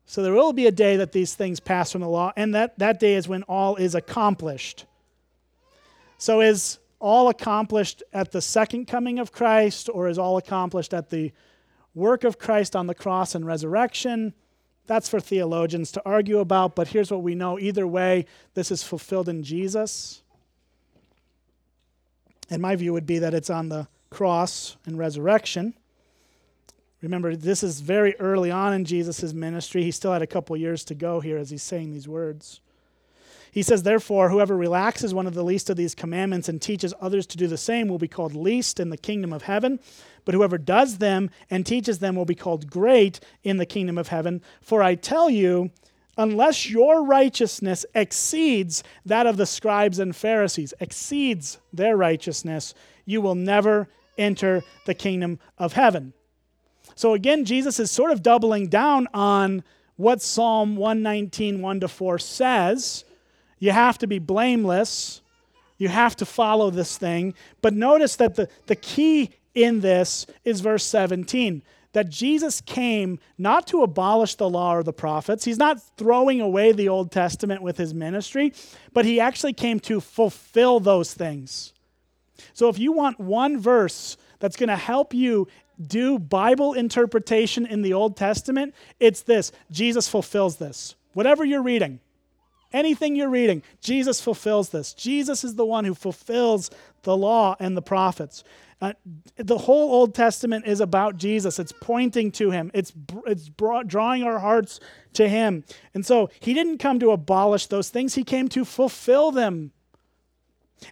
so 0.06 0.22
there 0.22 0.34
will 0.34 0.54
be 0.54 0.68
a 0.68 0.72
day 0.72 0.98
that 0.98 1.12
these 1.12 1.36
things 1.36 1.60
pass 1.60 1.92
from 1.92 2.02
the 2.02 2.10
law, 2.10 2.34
and 2.36 2.54
that, 2.56 2.78
that 2.80 3.00
day 3.00 3.16
is 3.16 3.28
when 3.28 3.44
all 3.44 3.75
is 3.75 3.96
accomplished. 3.96 4.86
So 6.18 6.42
is 6.42 6.80
all 7.00 7.30
accomplished 7.30 8.04
at 8.14 8.32
the 8.32 8.42
second 8.42 8.88
coming 8.88 9.20
of 9.20 9.32
Christ 9.32 9.90
or 9.94 10.08
is 10.08 10.18
all 10.18 10.38
accomplished 10.38 10.94
at 10.94 11.10
the 11.10 11.32
work 11.94 12.24
of 12.24 12.40
Christ 12.40 12.75
on 12.75 12.88
the 12.88 12.96
cross 12.96 13.36
and 13.36 13.46
resurrection? 13.46 14.34
That's 14.88 15.10
for 15.10 15.20
theologians 15.20 15.92
to 15.94 16.02
argue 16.06 16.40
about, 16.40 16.75
but 16.75 16.88
here's 16.88 17.12
what 17.12 17.24
we 17.24 17.36
know. 17.36 17.60
Either 17.60 17.88
way, 17.88 18.25
this 18.54 18.72
is 18.72 18.84
fulfilled 18.84 19.30
in 19.30 19.44
Jesus. 19.44 20.22
And 22.50 22.62
my 22.62 22.75
view 22.75 22.94
would 22.94 23.06
be 23.06 23.20
that 23.20 23.34
it's 23.34 23.50
on 23.50 23.70
the 23.70 23.88
cross 24.10 24.78
and 24.86 24.98
resurrection. 24.98 25.74
Remember, 27.02 27.36
this 27.36 27.64
is 27.64 27.82
very 27.82 28.16
early 28.20 28.50
on 28.50 28.74
in 28.74 28.86
Jesus' 28.86 29.34
ministry. 29.34 29.84
He 29.84 29.92
still 29.92 30.14
had 30.14 30.22
a 30.22 30.28
couple 30.28 30.56
years 30.58 30.84
to 30.86 30.96
go 30.96 31.20
here 31.20 31.38
as 31.38 31.50
he's 31.50 31.64
saying 31.64 31.92
these 31.92 32.08
words. 32.08 32.62
He 33.52 33.62
says, 33.62 33.84
Therefore, 33.84 34.30
whoever 34.30 34.58
relaxes 34.58 35.14
one 35.14 35.28
of 35.28 35.34
the 35.34 35.44
least 35.44 35.70
of 35.70 35.78
these 35.78 35.96
commandments 35.96 36.50
and 36.50 36.62
teaches 36.62 36.94
others 37.00 37.25
to 37.28 37.38
do 37.38 37.48
the 37.48 37.58
same 37.58 37.88
will 37.88 37.98
be 37.98 38.08
called 38.08 38.36
least 38.36 38.80
in 38.80 38.90
the 38.90 38.98
kingdom 38.98 39.32
of 39.32 39.44
heaven. 39.44 39.80
But 40.25 40.36
whoever 40.36 40.58
does 40.58 40.98
them 40.98 41.30
and 41.50 41.66
teaches 41.66 42.00
them 42.00 42.16
will 42.16 42.25
be 42.25 42.36
called 42.36 42.70
great 42.70 43.20
in 43.44 43.58
the 43.58 43.66
kingdom 43.66 43.98
of 43.98 44.10
heaven. 44.10 44.42
For 44.60 44.84
I 44.84 44.96
tell 44.96 45.30
you, 45.30 45.72
unless 46.17 46.69
your 46.69 47.03
righteousness 47.03 47.86
exceeds 47.93 48.84
that 49.05 49.27
of 49.27 49.38
the 49.38 49.45
scribes 49.45 50.00
and 50.00 50.15
Pharisees, 50.15 50.74
exceeds 50.79 51.60
their 51.74 51.98
righteousness, 51.98 52.74
you 53.05 53.22
will 53.22 53.36
never 53.36 53.88
enter 54.17 54.63
the 54.86 54.93
kingdom 54.93 55.39
of 55.57 55.74
heaven. 55.74 56.13
So 56.95 57.13
again, 57.13 57.45
Jesus 57.45 57.79
is 57.79 57.91
sort 57.91 58.12
of 58.12 58.24
doubling 58.24 58.67
down 58.67 59.07
on 59.13 59.63
what 59.98 60.22
Psalm 60.22 60.75
119, 60.75 61.62
1 61.62 61.79
to 61.81 61.88
4 61.88 62.19
says 62.19 63.05
you 63.60 63.72
have 63.72 63.98
to 64.00 64.07
be 64.07 64.19
blameless. 64.19 65.22
You 65.77 65.89
have 65.89 66.15
to 66.17 66.25
follow 66.25 66.69
this 66.69 66.98
thing. 66.98 67.34
But 67.62 67.74
notice 67.74 68.15
that 68.17 68.36
the, 68.36 68.50
the 68.67 68.75
key 68.75 69.31
in 69.53 69.81
this 69.81 70.25
is 70.43 70.62
verse 70.62 70.86
17 70.86 71.63
that 71.96 72.10
Jesus 72.10 72.60
came 72.60 73.20
not 73.38 73.68
to 73.68 73.82
abolish 73.82 74.36
the 74.36 74.50
law 74.50 74.75
or 74.75 74.84
the 74.84 74.92
prophets. 74.92 75.46
He's 75.46 75.58
not 75.58 75.82
throwing 75.96 76.42
away 76.42 76.74
the 76.74 76.90
Old 76.90 77.10
Testament 77.10 77.62
with 77.62 77.78
his 77.78 77.94
ministry, 77.94 78.52
but 78.92 79.06
he 79.06 79.22
actually 79.22 79.54
came 79.54 79.80
to 79.80 80.02
fulfill 80.02 80.82
those 80.82 81.14
things. 81.14 81.72
So 82.52 82.68
if 82.68 82.78
you 82.78 82.92
want 82.92 83.18
one 83.18 83.62
verse 83.62 84.18
that's 84.40 84.58
going 84.58 84.68
to 84.68 84.75
help 84.75 85.14
you 85.14 85.48
do 85.82 86.20
Bible 86.20 86.74
interpretation 86.74 87.66
in 87.66 87.82
the 87.82 87.94
Old 87.94 88.18
Testament, 88.18 88.75
it's 89.00 89.22
this 89.22 89.54
Jesus 89.72 90.10
fulfills 90.10 90.58
this. 90.58 90.96
Whatever 91.14 91.46
you're 91.46 91.64
reading, 91.64 92.02
Anything 92.75 93.16
you're 93.16 93.30
reading, 93.30 93.64
Jesus 93.80 94.20
fulfills 94.20 94.72
this. 94.72 94.94
Jesus 94.94 95.46
is 95.46 95.56
the 95.56 95.66
one 95.66 95.86
who 95.86 95.94
fulfills 95.94 96.70
the 97.04 97.16
law 97.16 97.56
and 97.58 97.78
the 97.78 97.82
prophets. 97.82 98.44
Uh, 98.82 98.94
the 99.38 99.58
whole 99.58 99.91
Old 99.91 100.13
Testament 100.13 100.65
is 100.67 100.82
about 100.82 101.17
Jesus. 101.17 101.60
It's 101.60 101.72
pointing 101.72 102.32
to 102.34 102.51
him. 102.51 102.72
It's 102.74 102.91
it's 103.25 103.48
brought, 103.48 103.88
drawing 103.88 104.24
our 104.24 104.39
hearts 104.39 104.79
to 105.13 105.27
him. 105.29 105.63
And 105.94 106.05
so 106.05 106.29
he 106.39 106.53
didn't 106.53 106.79
come 106.79 107.00
to 107.00 107.12
abolish 107.12 107.67
those 107.67 107.89
things. 107.89 108.15
He 108.15 108.24
came 108.24 108.50
to 108.50 108.65
fulfill 108.65 109.32
them. 109.32 109.72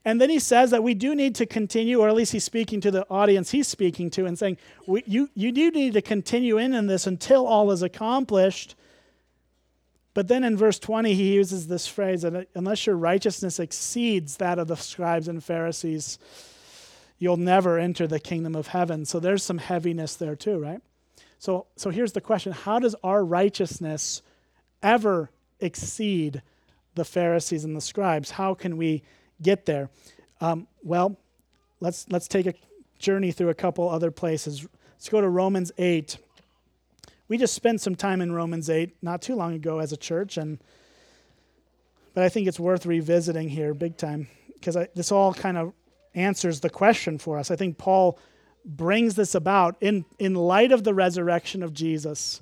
And 0.06 0.20
then 0.20 0.30
he 0.30 0.40
says 0.40 0.72
that 0.72 0.82
we 0.82 0.94
do 0.94 1.14
need 1.14 1.36
to 1.36 1.46
continue, 1.46 2.00
or 2.00 2.08
at 2.08 2.16
least 2.16 2.32
he's 2.32 2.44
speaking 2.44 2.80
to 2.82 2.92
the 2.92 3.06
audience 3.10 3.52
he's 3.52 3.68
speaking 3.68 4.10
to, 4.12 4.26
and 4.26 4.40
saying, 4.40 4.58
you, 4.88 5.30
you 5.36 5.52
do 5.52 5.72
need 5.72 5.94
to 5.94 6.02
continue 6.02 6.58
in, 6.58 6.74
in 6.74 6.88
this 6.88 7.06
until 7.06 7.46
all 7.46 7.72
is 7.72 7.84
accomplished. 7.84 8.76
But 10.14 10.28
then 10.28 10.44
in 10.44 10.56
verse 10.56 10.80
20, 10.80 11.14
he 11.14 11.34
uses 11.34 11.68
this 11.68 11.88
phrase 11.88 12.24
unless 12.24 12.86
your 12.86 12.96
righteousness 12.96 13.60
exceeds 13.60 14.38
that 14.38 14.60
of 14.60 14.68
the 14.68 14.76
scribes 14.76 15.28
and 15.28 15.44
Pharisees, 15.44 16.20
you'll 17.24 17.38
never 17.38 17.80
enter 17.80 18.06
the 18.06 18.20
kingdom 18.20 18.54
of 18.54 18.68
heaven. 18.68 19.06
So 19.06 19.18
there's 19.18 19.44
some 19.44 19.58
heaviness 19.58 20.18
there 20.18 20.36
too, 20.36 20.60
right? 20.60 20.82
So, 21.40 21.68
so 21.78 21.90
here's 21.90 22.12
the 22.12 22.20
question 22.20 22.52
How 22.52 22.80
does 22.80 22.96
our 23.02 23.24
righteousness 23.24 24.22
ever 24.82 25.30
exceed 25.62 26.42
the 26.96 27.06
Pharisees 27.06 27.64
and 27.64 27.78
the 27.78 27.82
scribes? 27.82 28.32
How 28.32 28.54
can 28.54 28.76
we 28.76 29.04
get 29.42 29.66
there? 29.66 29.90
Um, 30.42 30.68
well, 30.84 31.18
let's, 31.80 32.06
let's 32.10 32.28
take 32.28 32.46
a 32.46 32.54
journey 33.00 33.32
through 33.32 33.50
a 33.50 33.54
couple 33.54 33.90
other 33.90 34.12
places. 34.12 34.68
Let's 34.96 35.08
go 35.08 35.22
to 35.22 35.30
Romans 35.30 35.72
8. 35.78 36.18
We 37.30 37.38
just 37.38 37.54
spent 37.54 37.80
some 37.80 37.96
time 37.96 38.20
in 38.20 38.34
Romans 38.34 38.70
8 38.70 39.02
not 39.02 39.22
too 39.22 39.36
long 39.36 39.54
ago 39.54 39.80
as 39.80 39.94
a 39.94 39.98
church, 39.98 40.36
and 40.36 40.60
but 42.14 42.24
I 42.24 42.30
think 42.30 42.48
it's 42.48 42.60
worth 42.60 42.86
revisiting 42.86 43.48
here 43.48 43.74
big 43.74 43.96
time 43.96 44.28
because 44.54 44.78
this 44.94 45.12
all 45.12 45.34
kind 45.34 45.58
of 45.58 45.74
answers 46.16 46.60
the 46.60 46.70
question 46.70 47.18
for 47.18 47.38
us. 47.38 47.52
I 47.52 47.56
think 47.56 47.78
Paul 47.78 48.20
brings 48.66 49.16
this 49.16 49.36
about 49.36 49.76
in, 49.82 50.06
in 50.20 50.36
light 50.36 50.72
of 50.72 50.84
the 50.84 50.94
resurrection 50.94 51.64
of 51.64 51.74
Jesus. 51.74 52.42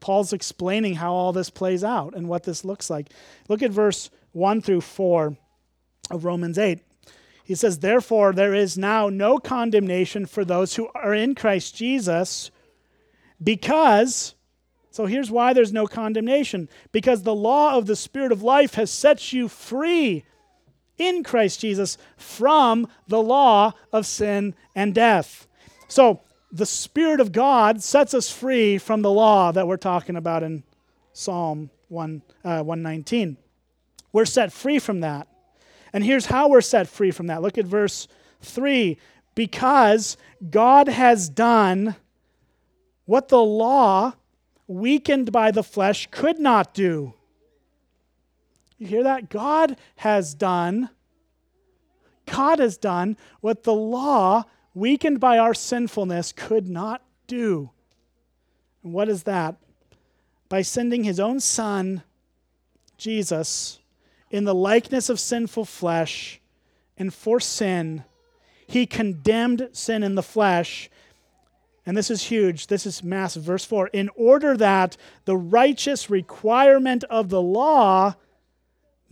Paul's 0.00 0.32
explaining 0.32 0.94
how 0.94 1.12
all 1.12 1.32
this 1.32 1.50
plays 1.50 1.84
out 1.84 2.14
and 2.14 2.28
what 2.28 2.44
this 2.44 2.64
looks 2.64 2.88
like. 2.88 3.08
Look 3.48 3.62
at 3.62 3.70
verse 3.70 4.10
1 4.32 4.62
through 4.62 4.80
4 4.80 5.36
of 6.10 6.24
Romans 6.24 6.58
8. 6.58 6.80
He 7.44 7.54
says, 7.54 7.78
Therefore, 7.78 8.32
there 8.32 8.54
is 8.54 8.78
now 8.78 9.08
no 9.08 9.38
condemnation 9.38 10.26
for 10.26 10.44
those 10.44 10.76
who 10.76 10.88
are 10.94 11.14
in 11.14 11.34
Christ 11.34 11.76
Jesus 11.76 12.50
because, 13.42 14.34
so 14.90 15.06
here's 15.06 15.30
why 15.30 15.52
there's 15.52 15.72
no 15.72 15.86
condemnation 15.86 16.68
because 16.92 17.22
the 17.22 17.34
law 17.34 17.76
of 17.76 17.86
the 17.86 17.96
Spirit 17.96 18.32
of 18.32 18.42
life 18.42 18.74
has 18.74 18.90
set 18.90 19.32
you 19.32 19.48
free 19.48 20.24
in 20.98 21.22
Christ 21.22 21.60
Jesus 21.60 21.98
from 22.16 22.88
the 23.08 23.22
law 23.22 23.72
of 23.92 24.06
sin 24.06 24.54
and 24.74 24.94
death. 24.94 25.46
So, 25.88 26.22
the 26.50 26.66
Spirit 26.66 27.20
of 27.20 27.32
God 27.32 27.82
sets 27.82 28.12
us 28.12 28.30
free 28.30 28.76
from 28.76 29.00
the 29.00 29.10
law 29.10 29.52
that 29.52 29.66
we're 29.66 29.78
talking 29.78 30.16
about 30.16 30.42
in 30.42 30.62
Psalm 31.14 31.70
1, 31.88 32.22
uh, 32.44 32.62
119. 32.62 33.38
We're 34.12 34.26
set 34.26 34.52
free 34.52 34.78
from 34.78 35.00
that. 35.00 35.28
And 35.94 36.04
here's 36.04 36.26
how 36.26 36.48
we're 36.48 36.60
set 36.60 36.88
free 36.88 37.10
from 37.10 37.28
that. 37.28 37.42
Look 37.42 37.56
at 37.56 37.64
verse 37.64 38.06
3 38.42 38.98
because 39.34 40.16
God 40.50 40.88
has 40.88 41.28
done 41.28 41.96
what 43.04 43.28
the 43.28 43.42
law, 43.42 44.14
weakened 44.66 45.32
by 45.32 45.50
the 45.50 45.62
flesh, 45.62 46.08
could 46.10 46.38
not 46.38 46.74
do. 46.74 47.14
You 48.82 48.88
hear 48.88 49.04
that? 49.04 49.30
God 49.30 49.76
has 49.94 50.34
done, 50.34 50.90
God 52.26 52.58
has 52.58 52.76
done 52.76 53.16
what 53.40 53.62
the 53.62 53.72
law, 53.72 54.42
weakened 54.74 55.20
by 55.20 55.38
our 55.38 55.54
sinfulness, 55.54 56.32
could 56.32 56.68
not 56.68 57.00
do. 57.28 57.70
And 58.82 58.92
what 58.92 59.08
is 59.08 59.22
that? 59.22 59.54
By 60.48 60.62
sending 60.62 61.04
his 61.04 61.20
own 61.20 61.38
Son, 61.38 62.02
Jesus, 62.98 63.78
in 64.32 64.42
the 64.42 64.54
likeness 64.54 65.08
of 65.08 65.20
sinful 65.20 65.66
flesh, 65.66 66.40
and 66.98 67.14
for 67.14 67.38
sin, 67.38 68.02
he 68.66 68.84
condemned 68.84 69.68
sin 69.70 70.02
in 70.02 70.16
the 70.16 70.24
flesh 70.24 70.90
and 71.84 71.96
this 71.96 72.10
is 72.10 72.22
huge, 72.22 72.68
this 72.68 72.86
is 72.86 73.02
massive. 73.02 73.42
Verse 73.42 73.64
4 73.64 73.88
In 73.88 74.08
order 74.14 74.56
that 74.56 74.96
the 75.24 75.36
righteous 75.36 76.08
requirement 76.08 77.02
of 77.04 77.28
the 77.28 77.42
law 77.42 78.14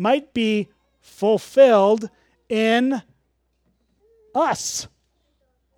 might 0.01 0.33
be 0.33 0.67
fulfilled 1.03 2.09
in 2.49 3.03
us. 4.35 4.89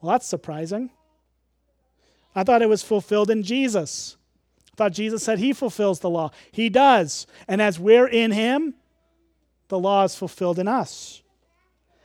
Well, 0.00 0.12
that's 0.12 0.28
surprising. 0.28 0.90
I 2.32 2.44
thought 2.44 2.62
it 2.62 2.68
was 2.68 2.84
fulfilled 2.84 3.30
in 3.30 3.42
Jesus. 3.42 4.16
I 4.72 4.76
thought 4.76 4.92
Jesus 4.92 5.24
said 5.24 5.40
he 5.40 5.52
fulfills 5.52 5.98
the 5.98 6.08
law. 6.08 6.30
He 6.52 6.68
does. 6.68 7.26
And 7.48 7.60
as 7.60 7.80
we're 7.80 8.06
in 8.06 8.30
him, 8.30 8.74
the 9.66 9.78
law 9.78 10.04
is 10.04 10.14
fulfilled 10.14 10.60
in 10.60 10.68
us. 10.68 11.20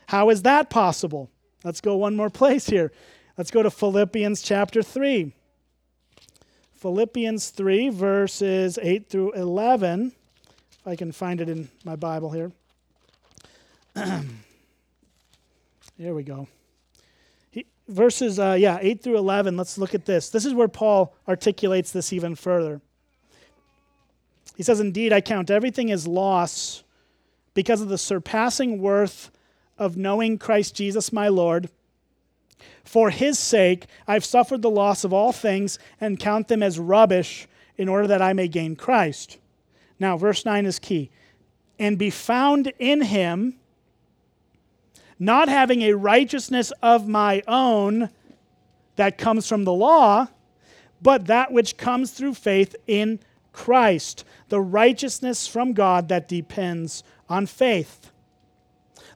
How 0.08 0.30
is 0.30 0.42
that 0.42 0.70
possible? 0.70 1.30
Let's 1.62 1.80
go 1.80 1.96
one 1.96 2.16
more 2.16 2.30
place 2.30 2.66
here. 2.66 2.90
Let's 3.36 3.52
go 3.52 3.62
to 3.62 3.70
Philippians 3.70 4.42
chapter 4.42 4.82
3. 4.82 5.34
Philippians 6.74 7.50
3, 7.50 7.90
verses 7.90 8.76
8 8.82 9.08
through 9.08 9.32
11. 9.32 10.12
I 10.88 10.96
can 10.96 11.12
find 11.12 11.40
it 11.40 11.48
in 11.48 11.68
my 11.84 11.96
Bible 11.96 12.30
here. 12.30 12.50
here 15.98 16.14
we 16.14 16.22
go. 16.22 16.48
He, 17.50 17.66
verses, 17.88 18.38
uh, 18.38 18.56
yeah, 18.58 18.78
8 18.80 19.02
through 19.02 19.18
11. 19.18 19.56
Let's 19.56 19.76
look 19.76 19.94
at 19.94 20.06
this. 20.06 20.30
This 20.30 20.46
is 20.46 20.54
where 20.54 20.68
Paul 20.68 21.14
articulates 21.28 21.92
this 21.92 22.12
even 22.12 22.34
further. 22.34 22.80
He 24.56 24.62
says, 24.62 24.80
Indeed, 24.80 25.12
I 25.12 25.20
count 25.20 25.50
everything 25.50 25.92
as 25.92 26.06
loss 26.06 26.82
because 27.52 27.80
of 27.80 27.88
the 27.88 27.98
surpassing 27.98 28.80
worth 28.80 29.30
of 29.76 29.96
knowing 29.96 30.38
Christ 30.38 30.74
Jesus 30.74 31.12
my 31.12 31.28
Lord 31.28 31.68
for 32.88 33.10
his 33.10 33.38
sake, 33.38 33.84
I've 34.06 34.24
suffered 34.24 34.62
the 34.62 34.70
loss 34.70 35.04
of 35.04 35.12
all 35.12 35.32
things 35.32 35.78
and 36.00 36.18
count 36.18 36.48
them 36.48 36.62
as 36.62 36.78
rubbish 36.78 37.46
in 37.76 37.88
order 37.88 38.06
that 38.06 38.22
I 38.22 38.32
may 38.32 38.48
gain 38.48 38.76
Christ. 38.76 39.36
Now, 40.00 40.16
verse 40.16 40.44
9 40.44 40.66
is 40.66 40.78
key. 40.78 41.10
And 41.78 41.98
be 41.98 42.10
found 42.10 42.72
in 42.78 43.02
him, 43.02 43.58
not 45.18 45.48
having 45.48 45.82
a 45.82 45.94
righteousness 45.94 46.72
of 46.82 47.08
my 47.08 47.42
own 47.46 48.10
that 48.96 49.18
comes 49.18 49.48
from 49.48 49.64
the 49.64 49.72
law, 49.72 50.28
but 51.00 51.26
that 51.26 51.52
which 51.52 51.76
comes 51.76 52.10
through 52.10 52.34
faith 52.34 52.74
in 52.86 53.20
Christ, 53.52 54.24
the 54.48 54.60
righteousness 54.60 55.46
from 55.46 55.72
God 55.72 56.08
that 56.08 56.28
depends 56.28 57.02
on 57.28 57.46
faith. 57.46 58.10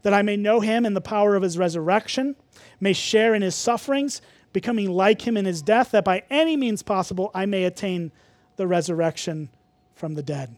That 0.02 0.14
I 0.14 0.22
may 0.22 0.36
know 0.36 0.60
him 0.60 0.84
in 0.84 0.94
the 0.94 1.00
power 1.00 1.36
of 1.36 1.42
his 1.42 1.58
resurrection, 1.58 2.36
may 2.80 2.92
share 2.92 3.34
in 3.34 3.42
his 3.42 3.54
sufferings, 3.54 4.20
becoming 4.52 4.90
like 4.90 5.26
him 5.26 5.36
in 5.36 5.44
his 5.44 5.62
death, 5.62 5.92
that 5.92 6.04
by 6.04 6.24
any 6.30 6.56
means 6.56 6.82
possible 6.82 7.30
I 7.34 7.46
may 7.46 7.64
attain 7.64 8.12
the 8.56 8.66
resurrection 8.66 9.48
from 9.94 10.14
the 10.14 10.22
dead. 10.22 10.56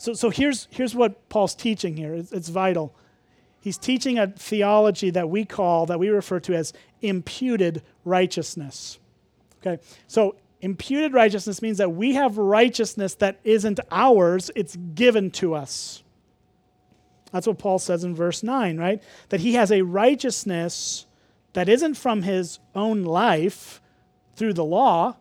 So, 0.00 0.14
so 0.14 0.30
here's, 0.30 0.66
here's 0.70 0.94
what 0.94 1.28
Paul's 1.28 1.54
teaching 1.54 1.94
here. 1.94 2.14
It's, 2.14 2.32
it's 2.32 2.48
vital. 2.48 2.94
He's 3.60 3.76
teaching 3.76 4.18
a 4.18 4.28
theology 4.28 5.10
that 5.10 5.28
we 5.28 5.44
call, 5.44 5.84
that 5.86 5.98
we 5.98 6.08
refer 6.08 6.40
to 6.40 6.54
as 6.54 6.72
imputed 7.02 7.82
righteousness. 8.06 8.98
Okay, 9.60 9.82
so 10.06 10.36
imputed 10.62 11.12
righteousness 11.12 11.60
means 11.60 11.76
that 11.76 11.90
we 11.90 12.14
have 12.14 12.38
righteousness 12.38 13.14
that 13.16 13.40
isn't 13.44 13.78
ours, 13.90 14.50
it's 14.54 14.74
given 14.94 15.30
to 15.32 15.54
us. 15.54 16.02
That's 17.30 17.46
what 17.46 17.58
Paul 17.58 17.78
says 17.78 18.02
in 18.02 18.14
verse 18.14 18.42
9, 18.42 18.78
right? 18.78 19.02
That 19.28 19.40
he 19.40 19.52
has 19.54 19.70
a 19.70 19.82
righteousness 19.82 21.04
that 21.52 21.68
isn't 21.68 21.94
from 21.94 22.22
his 22.22 22.58
own 22.74 23.04
life 23.04 23.82
through 24.34 24.54
the 24.54 24.64
law, 24.64 25.16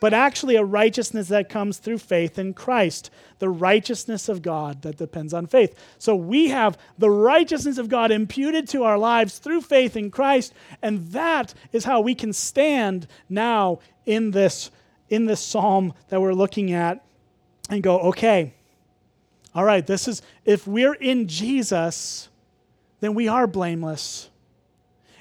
but 0.00 0.12
actually 0.12 0.56
a 0.56 0.64
righteousness 0.64 1.28
that 1.28 1.48
comes 1.48 1.78
through 1.78 1.98
faith 1.98 2.38
in 2.38 2.54
Christ, 2.54 3.10
the 3.38 3.48
righteousness 3.48 4.28
of 4.28 4.42
God 4.42 4.82
that 4.82 4.96
depends 4.96 5.32
on 5.32 5.46
faith. 5.46 5.74
So 5.98 6.14
we 6.14 6.48
have 6.48 6.78
the 6.98 7.10
righteousness 7.10 7.78
of 7.78 7.88
God 7.88 8.10
imputed 8.10 8.68
to 8.68 8.84
our 8.84 8.98
lives 8.98 9.38
through 9.38 9.62
faith 9.62 9.96
in 9.96 10.10
Christ, 10.10 10.52
and 10.82 11.06
that 11.08 11.54
is 11.72 11.84
how 11.84 12.00
we 12.00 12.14
can 12.14 12.32
stand 12.32 13.06
now 13.28 13.80
in 14.04 14.30
this 14.30 14.70
in 15.08 15.26
this 15.26 15.40
psalm 15.40 15.94
that 16.08 16.20
we're 16.20 16.32
looking 16.32 16.72
at 16.72 17.04
and 17.70 17.80
go, 17.80 18.00
okay, 18.00 18.52
all 19.54 19.64
right, 19.64 19.86
this 19.86 20.08
is 20.08 20.20
if 20.44 20.66
we're 20.66 20.94
in 20.94 21.28
Jesus, 21.28 22.28
then 23.00 23.14
we 23.14 23.28
are 23.28 23.46
blameless. 23.46 24.30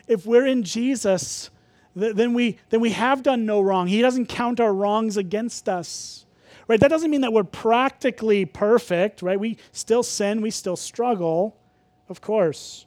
If 0.08 0.26
we're 0.26 0.46
in 0.46 0.64
Jesus, 0.64 1.50
then 1.96 2.34
we, 2.34 2.58
then 2.70 2.82
we 2.82 2.92
have 2.92 3.24
done 3.24 3.46
no 3.46 3.62
wrong. 3.62 3.88
He 3.88 4.02
doesn't 4.02 4.28
count 4.28 4.60
our 4.60 4.74
wrongs 4.74 5.16
against 5.18 5.70
us. 5.70 6.26
Right? 6.68 6.80
That 6.80 6.90
doesn't 6.90 7.12
mean 7.12 7.22
that 7.22 7.32
we're 7.32 7.44
practically 7.44 8.46
perfect, 8.46 9.22
right? 9.22 9.40
We 9.40 9.58
still 9.72 10.04
sin, 10.04 10.42
we 10.42 10.52
still 10.52 10.76
struggle, 10.76 11.56
of 12.10 12.22
course. 12.22 12.86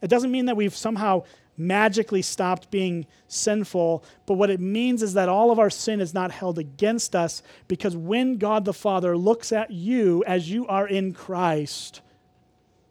It 0.00 0.08
doesn't 0.08 0.30
mean 0.30 0.46
that 0.46 0.56
we've 0.56 0.76
somehow 0.76 1.24
magically 1.56 2.22
stopped 2.22 2.70
being 2.70 3.06
sinful, 3.28 4.04
but 4.26 4.34
what 4.34 4.50
it 4.50 4.60
means 4.60 5.02
is 5.02 5.14
that 5.14 5.28
all 5.28 5.50
of 5.50 5.58
our 5.58 5.70
sin 5.70 6.00
is 6.00 6.14
not 6.14 6.30
held 6.30 6.58
against 6.58 7.16
us 7.16 7.42
because 7.66 7.96
when 7.96 8.36
God 8.36 8.64
the 8.64 8.74
Father 8.74 9.16
looks 9.16 9.52
at 9.52 9.70
you 9.70 10.22
as 10.26 10.50
you 10.50 10.66
are 10.66 10.86
in 10.86 11.12
Christ, 11.12 12.02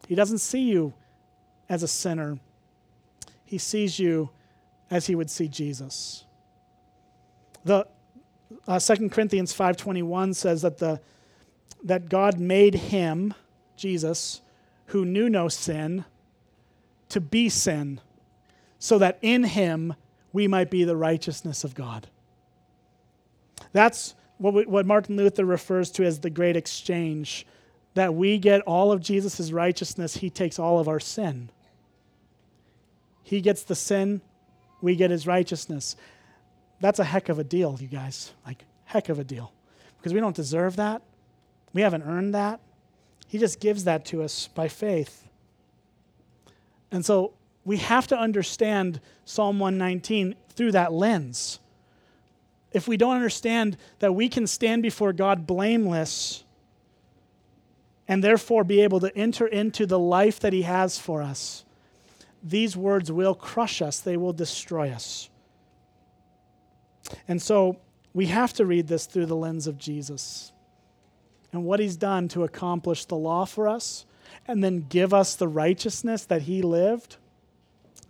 He 0.08 0.16
doesn't 0.16 0.40
see 0.40 0.64
you 0.64 0.94
as 1.70 1.84
a 1.84 1.88
sinner, 1.88 2.40
He 3.46 3.58
sees 3.58 4.00
you 4.00 4.30
as 4.96 5.08
he 5.08 5.16
would 5.16 5.30
see 5.30 5.50
Jesus. 5.50 6.24
The 7.66 7.86
uh, 8.66 8.80
2 8.80 9.10
Corinthians 9.10 9.54
5:21 9.54 10.34
says 10.34 10.62
that 10.62 10.78
the 10.78 11.02
that 11.84 12.08
God 12.08 12.40
made 12.40 12.76
him, 12.76 13.34
Jesus, 13.76 14.42
who 14.88 15.04
knew 15.04 15.30
no 15.30 15.50
sin, 15.50 16.06
to 17.10 17.20
be 17.20 17.50
sin, 17.50 18.00
so 18.80 18.98
that 18.98 19.20
in 19.22 19.44
him 19.44 19.96
we 20.32 20.48
might 20.48 20.72
be 20.72 20.86
the 20.86 20.96
righteousness 20.96 21.66
of 21.66 21.76
God. 21.76 22.08
That's 23.74 24.16
what, 24.38 24.54
we, 24.54 24.66
what 24.66 24.86
Martin 24.86 25.18
Luther 25.18 25.46
refers 25.46 25.92
to 25.92 26.06
as 26.06 26.22
the 26.22 26.30
great 26.30 26.56
exchange 26.56 27.46
that 27.94 28.16
we 28.16 28.38
get 28.38 28.62
all 28.62 28.92
of 28.92 29.02
Jesus' 29.02 29.52
righteousness, 29.52 30.18
he 30.18 30.30
takes 30.30 30.58
all 30.58 30.80
of 30.80 30.88
our 30.88 31.00
sin. 31.00 31.50
He 33.24 33.42
gets 33.42 33.64
the 33.64 33.76
sin, 33.76 34.22
we 34.82 34.96
get 34.96 35.12
his 35.12 35.26
righteousness. 35.28 35.96
That's 36.80 37.00
a 37.00 37.04
heck 37.04 37.30
of 37.30 37.40
a 37.40 37.44
deal, 37.44 37.78
you 37.80 37.88
guys. 37.88 38.34
Like, 38.46 38.64
heck 38.86 39.10
of 39.10 39.20
a 39.20 39.24
deal. 39.24 39.52
Because 39.98 40.14
we 40.14 40.20
don't 40.20 40.36
deserve 40.36 40.76
that. 40.76 41.02
We 41.74 41.82
haven't 41.82 42.04
earned 42.04 42.34
that. 42.36 42.60
He 43.28 43.38
just 43.38 43.60
gives 43.60 43.84
that 43.86 44.06
to 44.06 44.24
us 44.24 44.48
by 44.48 44.68
faith. 44.68 45.28
And 46.92 47.04
so 47.04 47.34
we 47.66 47.78
have 47.78 48.08
to 48.08 48.18
understand 48.18 49.02
Psalm 49.26 49.60
119 49.60 50.36
through 50.50 50.72
that 50.74 50.94
lens. 50.94 51.60
If 52.72 52.88
we 52.88 52.96
don't 52.96 53.16
understand 53.16 53.78
that 54.00 54.14
we 54.14 54.30
can 54.30 54.48
stand 54.48 54.84
before 54.84 55.12
God 55.12 55.48
blameless 55.48 56.44
and 58.08 58.24
therefore 58.24 58.64
be 58.64 58.82
able 58.82 59.00
to 59.00 59.18
enter 59.18 59.48
into 59.48 59.86
the 59.86 60.00
life 60.00 60.40
that 60.42 60.54
He 60.54 60.62
has 60.62 61.00
for 61.00 61.22
us, 61.22 61.65
these 62.46 62.78
words 62.78 63.12
will 63.12 63.34
crush 63.34 63.82
us, 63.82 64.00
they 64.00 64.18
will 64.18 64.32
destroy 64.32 64.92
us. 64.92 65.30
And 67.28 67.42
so 67.42 67.78
we 68.14 68.28
have 68.28 68.54
to 68.54 68.66
read 68.66 68.88
this 68.88 69.08
through 69.08 69.26
the 69.26 69.36
lens 69.36 69.68
of 69.68 69.78
Jesus 69.78 70.54
and 71.52 71.66
what 71.66 71.80
he's 71.80 71.98
done 71.98 72.28
to 72.30 72.44
accomplish 72.44 73.06
the 73.06 73.16
law 73.16 73.46
for 73.46 73.68
us 73.68 74.06
and 74.48 74.64
then 74.64 74.86
give 74.90 75.14
us 75.14 75.36
the 75.36 75.48
righteousness 75.48 76.26
that 76.26 76.44
he 76.44 76.62
lived. 76.62 77.18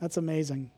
That's 0.02 0.18
amazing. 0.18 0.70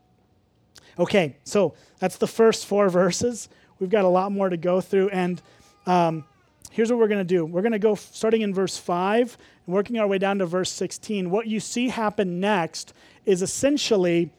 Okay, 0.98 1.36
so 1.44 1.74
that's 1.98 2.16
the 2.16 2.26
first 2.26 2.64
four 2.66 2.88
verses. 2.90 3.48
We've 3.80 3.90
got 3.90 4.04
a 4.04 4.08
lot 4.08 4.32
more 4.32 4.48
to 4.48 4.56
go 4.56 4.80
through. 4.80 5.10
And 5.10 5.42
um, 5.86 6.24
here's 6.70 6.90
what 6.90 6.98
we're 6.98 7.08
going 7.08 7.18
to 7.18 7.24
do 7.24 7.44
we're 7.44 7.62
going 7.62 7.72
to 7.72 7.78
go 7.78 7.94
starting 7.94 8.42
in 8.42 8.54
verse 8.54 8.76
5 8.76 9.36
and 9.66 9.74
working 9.74 9.98
our 9.98 10.06
way 10.06 10.18
down 10.18 10.38
to 10.38 10.46
verse 10.46 10.70
16. 10.70 11.30
What 11.30 11.46
you 11.46 11.60
see 11.60 11.88
happen 11.88 12.40
next 12.40 12.92
is 13.24 13.42
essentially 13.42 14.30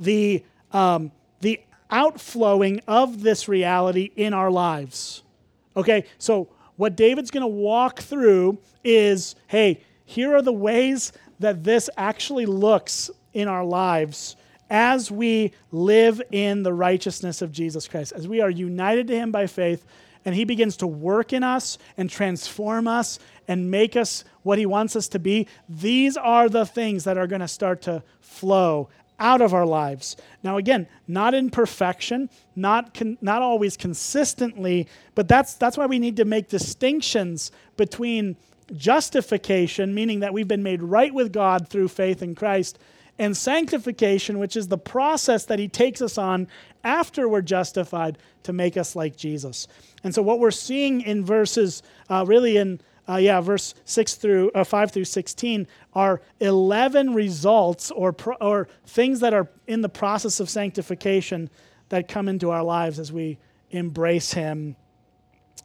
the, 0.00 0.44
um, 0.72 1.12
the 1.40 1.60
outflowing 1.90 2.80
of 2.86 3.22
this 3.22 3.48
reality 3.48 4.10
in 4.16 4.34
our 4.34 4.50
lives. 4.50 5.22
Okay, 5.76 6.04
so 6.18 6.48
what 6.76 6.96
David's 6.96 7.30
going 7.30 7.42
to 7.42 7.46
walk 7.46 8.00
through 8.00 8.58
is 8.84 9.34
hey, 9.48 9.82
here 10.04 10.34
are 10.34 10.42
the 10.42 10.52
ways 10.52 11.12
that 11.40 11.64
this 11.64 11.90
actually 11.96 12.46
looks 12.46 13.10
in 13.34 13.48
our 13.48 13.64
lives 13.64 14.36
as 14.70 15.10
we 15.10 15.52
live 15.70 16.20
in 16.30 16.62
the 16.62 16.72
righteousness 16.72 17.42
of 17.42 17.52
Jesus 17.52 17.88
Christ, 17.88 18.12
as 18.12 18.28
we 18.28 18.40
are 18.40 18.50
united 18.50 19.06
to 19.08 19.14
Him 19.14 19.30
by 19.30 19.46
faith, 19.46 19.84
and 20.28 20.36
He 20.36 20.44
begins 20.44 20.76
to 20.76 20.86
work 20.86 21.32
in 21.32 21.42
us 21.42 21.78
and 21.96 22.10
transform 22.10 22.86
us 22.86 23.18
and 23.48 23.70
make 23.70 23.96
us 23.96 24.24
what 24.42 24.58
He 24.58 24.66
wants 24.66 24.94
us 24.94 25.08
to 25.08 25.18
be, 25.18 25.46
these 25.70 26.18
are 26.18 26.50
the 26.50 26.66
things 26.66 27.04
that 27.04 27.16
are 27.16 27.26
going 27.26 27.40
to 27.40 27.48
start 27.48 27.80
to 27.82 28.02
flow 28.20 28.90
out 29.18 29.40
of 29.40 29.54
our 29.54 29.64
lives. 29.64 30.18
Now, 30.42 30.58
again, 30.58 30.86
not 31.06 31.32
in 31.32 31.48
perfection, 31.48 32.28
not, 32.54 32.92
con- 32.92 33.16
not 33.22 33.40
always 33.40 33.78
consistently, 33.78 34.86
but 35.14 35.28
that's, 35.28 35.54
that's 35.54 35.78
why 35.78 35.86
we 35.86 35.98
need 35.98 36.18
to 36.18 36.26
make 36.26 36.50
distinctions 36.50 37.50
between 37.78 38.36
justification, 38.76 39.94
meaning 39.94 40.20
that 40.20 40.34
we've 40.34 40.46
been 40.46 40.62
made 40.62 40.82
right 40.82 41.14
with 41.14 41.32
God 41.32 41.70
through 41.70 41.88
faith 41.88 42.22
in 42.22 42.34
Christ, 42.34 42.78
and 43.18 43.36
sanctification, 43.36 44.38
which 44.38 44.56
is 44.56 44.68
the 44.68 44.78
process 44.78 45.44
that 45.46 45.58
He 45.58 45.68
takes 45.68 46.00
us 46.00 46.18
on 46.18 46.48
after 46.84 47.28
we're 47.28 47.42
justified 47.42 48.18
to 48.44 48.52
make 48.52 48.76
us 48.76 48.94
like 48.94 49.16
Jesus. 49.16 49.66
And 50.04 50.14
so, 50.14 50.22
what 50.22 50.38
we're 50.38 50.50
seeing 50.50 51.00
in 51.00 51.24
verses, 51.24 51.82
uh, 52.08 52.24
really 52.26 52.56
in 52.56 52.80
uh, 53.08 53.16
yeah, 53.16 53.40
verse 53.40 53.74
6 53.86 54.16
through 54.16 54.50
uh, 54.54 54.64
5 54.64 54.90
through 54.90 55.04
16 55.04 55.66
are 55.94 56.20
11 56.40 57.14
results 57.14 57.90
or, 57.90 58.12
pro- 58.12 58.36
or 58.36 58.68
things 58.84 59.20
that 59.20 59.32
are 59.32 59.48
in 59.66 59.80
the 59.80 59.88
process 59.88 60.40
of 60.40 60.50
sanctification 60.50 61.48
that 61.88 62.06
come 62.06 62.28
into 62.28 62.50
our 62.50 62.62
lives 62.62 62.98
as 62.98 63.10
we 63.10 63.38
embrace 63.70 64.32
Him 64.32 64.76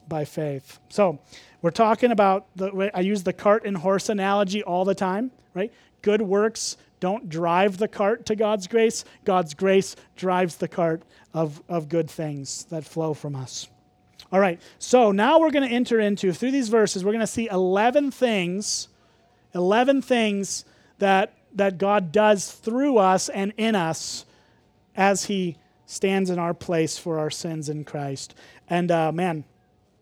by 0.08 0.26
faith. 0.26 0.80
So, 0.89 1.20
we're 1.62 1.72
talking 1.72 2.12
about 2.12 2.48
the 2.56 2.92
I 2.94 3.00
use 3.02 3.24
the 3.24 3.34
cart 3.34 3.66
and 3.66 3.78
horse 3.78 4.10
analogy 4.10 4.63
all 4.63 4.84
the 4.84 4.96
time, 4.96 5.32
right? 5.54 5.72
Good 6.02 6.22
works 6.22 6.76
don't 7.04 7.28
drive 7.28 7.80
the 7.80 7.88
cart 7.89 8.26
to 8.28 8.34
God's 8.34 8.66
grace. 8.66 9.04
God's 9.26 9.54
grace 9.54 9.98
drives 10.16 10.56
the 10.56 10.70
cart 10.70 11.04
of, 11.34 11.62
of 11.68 11.89
good 11.89 12.10
things 12.10 12.63
that 12.70 12.86
flow 12.86 13.13
from 13.13 13.36
us. 13.36 13.68
All 14.32 14.39
right, 14.39 14.62
so 14.80 15.12
now 15.12 15.38
we're 15.38 15.52
going 15.52 15.68
to 15.68 15.76
enter 15.76 16.00
into, 16.00 16.32
through 16.32 16.52
these 16.52 16.70
verses, 16.70 17.04
we're 17.04 17.12
going 17.12 17.20
to 17.20 17.28
see 17.28 17.50
11 17.50 18.12
things, 18.12 18.88
11 19.54 20.02
things 20.02 20.63
that, 21.00 21.34
that 21.56 21.78
God 21.78 22.13
does 22.13 22.50
through 22.50 23.00
us 23.00 23.28
and 23.28 23.52
in 23.58 23.76
us 23.76 24.24
as 24.96 25.26
He 25.26 25.58
stands 25.86 26.30
in 26.30 26.39
our 26.39 26.54
place 26.54 26.98
for 26.98 27.20
our 27.20 27.30
sins 27.30 27.68
in 27.68 27.84
Christ. 27.84 28.34
And 28.70 28.89
uh, 28.89 29.12
man, 29.12 29.44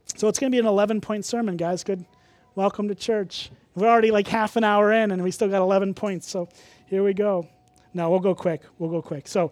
so 0.06 0.28
it's 0.28 0.38
going 0.38 0.52
to 0.52 0.56
be 0.56 0.60
an 0.60 0.68
11 0.68 1.02
point 1.02 1.26
sermon, 1.26 1.58
guys. 1.58 1.84
Good. 1.84 2.06
Welcome 2.54 2.90
to 2.90 2.96
church. 2.96 3.50
We're 3.74 3.88
already 3.88 4.12
like 4.12 4.28
half 4.28 4.56
an 4.56 4.64
hour 4.64 4.92
in 4.92 5.12
and 5.12 5.24
we 5.24 5.32
still 5.32 5.48
got 5.48 5.62
11 5.62 5.94
points. 5.94 6.30
So 6.30 6.50
Here 6.92 7.04
we 7.04 7.14
go. 7.14 7.48
Now 7.94 8.10
we'll 8.10 8.20
go 8.20 8.36
quick. 8.36 8.64
We'll 8.78 8.90
go 8.90 9.02
quick. 9.02 9.26
So 9.26 9.52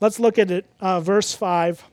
let's 0.00 0.18
look 0.18 0.38
at 0.38 0.50
it. 0.50 0.64
Uh, 0.80 1.00
verse 1.00 1.34
5 1.34 1.84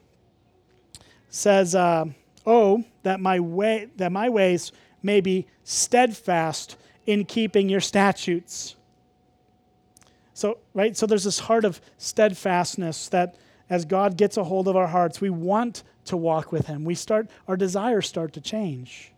says, 1.30 1.76
uh, 1.76 2.06
Oh, 2.46 2.86
that 3.04 3.20
my, 3.20 3.42
way, 3.42 3.90
that 3.98 4.14
my 4.14 4.30
ways 4.30 4.72
may 5.04 5.20
be 5.20 5.48
steadfast 5.66 6.78
in 7.06 7.26
keeping 7.26 7.68
your 7.68 7.82
statutes. 7.82 8.78
So, 10.34 10.60
right? 10.74 10.96
So 10.96 11.06
there's 11.06 11.26
this 11.26 11.40
heart 11.40 11.66
of 11.66 11.82
steadfastness 11.98 13.10
that 13.10 13.36
as 13.70 13.84
God 13.84 14.16
gets 14.16 14.38
a 14.38 14.46
hold 14.46 14.70
of 14.70 14.78
our 14.78 14.88
hearts, 14.88 15.20
we 15.20 15.30
want 15.30 15.84
to 16.06 16.16
walk 16.16 16.54
with 16.54 16.68
Him. 16.68 16.86
We 16.86 16.96
start, 16.96 17.28
our 17.50 17.58
desires 17.58 18.08
start 18.08 18.32
to 18.34 18.40
change. 18.40 19.12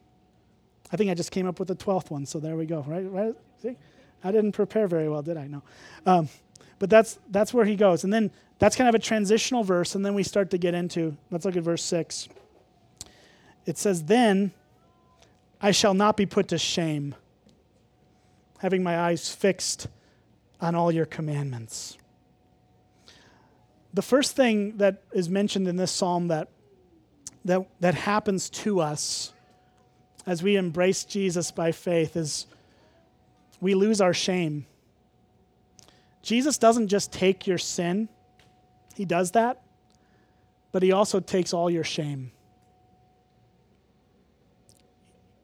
I 0.91 0.97
think 0.97 1.11
I 1.11 1.13
just 1.13 1.29
came 1.29 1.45
up 1.45 1.59
with 1.59 1.67
the 1.67 1.75
12th 1.75 2.09
one, 2.09 2.25
so 2.25 2.39
there 2.39 2.55
we 2.55 2.65
go, 2.65 2.83
right? 2.87 3.05
Right? 3.11 3.35
See? 3.61 3.77
I 4.23 4.31
didn't 4.31 4.53
prepare 4.53 4.87
very 4.87 5.09
well, 5.09 5.21
did 5.21 5.37
I? 5.37 5.47
No. 5.47 5.63
Um, 6.05 6.29
but 6.79 6.89
that's, 6.89 7.19
that's 7.29 7.53
where 7.53 7.65
he 7.65 7.75
goes. 7.75 8.03
And 8.03 8.11
then 8.11 8.31
that's 8.59 8.75
kind 8.75 8.89
of 8.89 8.95
a 8.95 8.99
transitional 8.99 9.63
verse, 9.63 9.95
and 9.95 10.05
then 10.05 10.13
we 10.13 10.23
start 10.23 10.49
to 10.51 10.57
get 10.57 10.73
into, 10.73 11.15
let's 11.29 11.45
look 11.45 11.55
at 11.55 11.63
verse 11.63 11.83
6. 11.83 12.27
It 13.65 13.77
says, 13.77 14.03
Then 14.03 14.51
I 15.61 15.71
shall 15.71 15.93
not 15.93 16.17
be 16.17 16.25
put 16.25 16.47
to 16.49 16.57
shame, 16.57 17.15
having 18.59 18.81
my 18.81 18.99
eyes 18.99 19.29
fixed 19.29 19.87
on 20.59 20.73
all 20.73 20.91
your 20.91 21.05
commandments. 21.05 21.97
The 23.93 24.01
first 24.01 24.35
thing 24.35 24.77
that 24.77 25.03
is 25.11 25.29
mentioned 25.29 25.67
in 25.67 25.75
this 25.75 25.91
psalm 25.91 26.27
that, 26.27 26.49
that, 27.45 27.67
that 27.79 27.95
happens 27.95 28.49
to 28.49 28.79
us 28.79 29.33
as 30.25 30.43
we 30.43 30.55
embrace 30.55 31.03
Jesus 31.03 31.51
by 31.51 31.71
faith 31.71 32.15
is 32.17 32.47
we 33.59 33.73
lose 33.73 34.01
our 34.01 34.13
shame. 34.13 34.65
Jesus 36.21 36.57
doesn't 36.57 36.89
just 36.89 37.11
take 37.11 37.47
your 37.47 37.57
sin, 37.57 38.09
He 38.95 39.05
does 39.05 39.31
that, 39.31 39.61
but 40.71 40.83
He 40.83 40.91
also 40.91 41.19
takes 41.19 41.53
all 41.53 41.69
your 41.69 41.83
shame. 41.83 42.31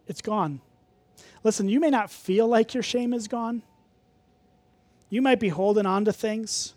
It's 0.08 0.22
gone. 0.22 0.62
Listen, 1.44 1.70
you 1.70 1.80
may 1.80 1.90
not 1.90 2.12
feel 2.12 2.48
like 2.48 2.74
your 2.74 2.84
shame 2.84 3.14
is 3.14 3.28
gone. 3.28 3.64
You 5.10 5.22
might 5.22 5.40
be 5.40 5.50
holding 5.50 5.86
on 5.86 6.06
to 6.06 6.14
things 6.14 6.74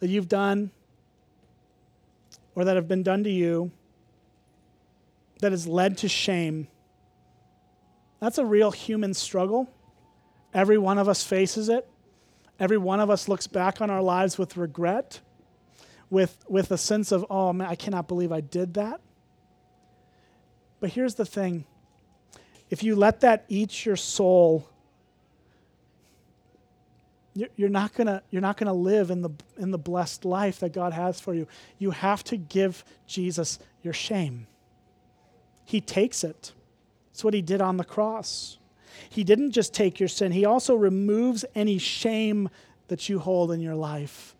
that 0.00 0.08
you've 0.08 0.28
done 0.28 0.70
or 2.54 2.64
that 2.64 2.76
have 2.76 2.88
been 2.88 3.02
done 3.02 3.24
to 3.24 3.30
you 3.30 3.70
that 5.40 5.52
has 5.52 5.66
led 5.66 5.98
to 5.98 6.08
shame. 6.08 6.68
That's 8.20 8.38
a 8.38 8.44
real 8.44 8.70
human 8.70 9.14
struggle. 9.14 9.68
Every 10.54 10.78
one 10.78 10.98
of 10.98 11.08
us 11.08 11.22
faces 11.22 11.68
it. 11.68 11.88
Every 12.58 12.78
one 12.78 13.00
of 13.00 13.10
us 13.10 13.28
looks 13.28 13.46
back 13.46 13.80
on 13.80 13.90
our 13.90 14.02
lives 14.02 14.36
with 14.36 14.56
regret, 14.56 15.20
with, 16.10 16.44
with 16.48 16.70
a 16.72 16.78
sense 16.78 17.12
of, 17.12 17.24
oh 17.30 17.52
man, 17.52 17.68
I 17.68 17.76
cannot 17.76 18.08
believe 18.08 18.32
I 18.32 18.40
did 18.40 18.74
that. 18.74 19.00
But 20.80 20.90
here's 20.90 21.14
the 21.14 21.26
thing 21.26 21.64
if 22.70 22.82
you 22.82 22.94
let 22.94 23.20
that 23.20 23.44
eat 23.48 23.86
your 23.86 23.96
soul, 23.96 24.68
you're 27.56 27.68
not 27.68 27.94
gonna 27.94 28.22
you're 28.30 28.42
not 28.42 28.56
gonna 28.56 28.74
live 28.74 29.10
in 29.10 29.22
the 29.22 29.30
in 29.56 29.70
the 29.70 29.78
blessed 29.78 30.24
life 30.24 30.58
that 30.60 30.72
God 30.72 30.92
has 30.92 31.20
for 31.20 31.34
you. 31.34 31.46
You 31.78 31.92
have 31.92 32.24
to 32.24 32.36
give 32.36 32.84
Jesus 33.06 33.60
your 33.82 33.92
shame. 33.92 34.48
He 35.64 35.80
takes 35.80 36.24
it. 36.24 36.52
That's 37.10 37.22
what 37.22 37.34
he 37.34 37.42
did 37.42 37.60
on 37.60 37.76
the 37.76 37.84
cross. 37.84 38.57
He 39.08 39.24
didn't 39.24 39.52
just 39.52 39.74
take 39.74 40.00
your 40.00 40.08
sin, 40.08 40.32
he 40.32 40.44
also 40.44 40.74
removes 40.74 41.44
any 41.54 41.78
shame 41.78 42.48
that 42.88 43.08
you 43.08 43.18
hold 43.18 43.52
in 43.52 43.60
your 43.60 43.74
life. 43.74 44.34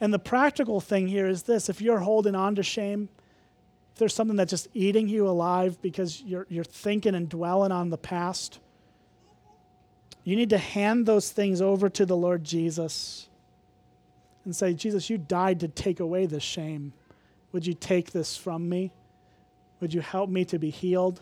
And 0.00 0.12
the 0.12 0.18
practical 0.18 0.80
thing 0.80 1.06
here 1.06 1.26
is 1.26 1.44
this 1.44 1.68
if 1.68 1.80
you're 1.80 2.00
holding 2.00 2.34
on 2.34 2.54
to 2.56 2.62
shame, 2.62 3.08
if 3.92 3.98
there's 3.98 4.14
something 4.14 4.36
that's 4.36 4.50
just 4.50 4.68
eating 4.74 5.08
you 5.08 5.28
alive 5.28 5.80
because 5.80 6.20
you're, 6.22 6.46
you're 6.48 6.64
thinking 6.64 7.14
and 7.14 7.28
dwelling 7.28 7.70
on 7.70 7.90
the 7.90 7.98
past, 7.98 8.58
you 10.24 10.36
need 10.36 10.50
to 10.50 10.58
hand 10.58 11.06
those 11.06 11.30
things 11.30 11.60
over 11.60 11.88
to 11.90 12.06
the 12.06 12.16
Lord 12.16 12.42
Jesus 12.42 13.28
and 14.44 14.54
say, 14.54 14.74
Jesus, 14.74 15.08
you 15.08 15.18
died 15.18 15.60
to 15.60 15.68
take 15.68 16.00
away 16.00 16.26
this 16.26 16.42
shame. 16.42 16.92
Would 17.52 17.66
you 17.66 17.74
take 17.74 18.10
this 18.10 18.36
from 18.36 18.68
me? 18.68 18.92
Would 19.80 19.94
you 19.94 20.00
help 20.00 20.28
me 20.28 20.44
to 20.46 20.58
be 20.58 20.70
healed? 20.70 21.20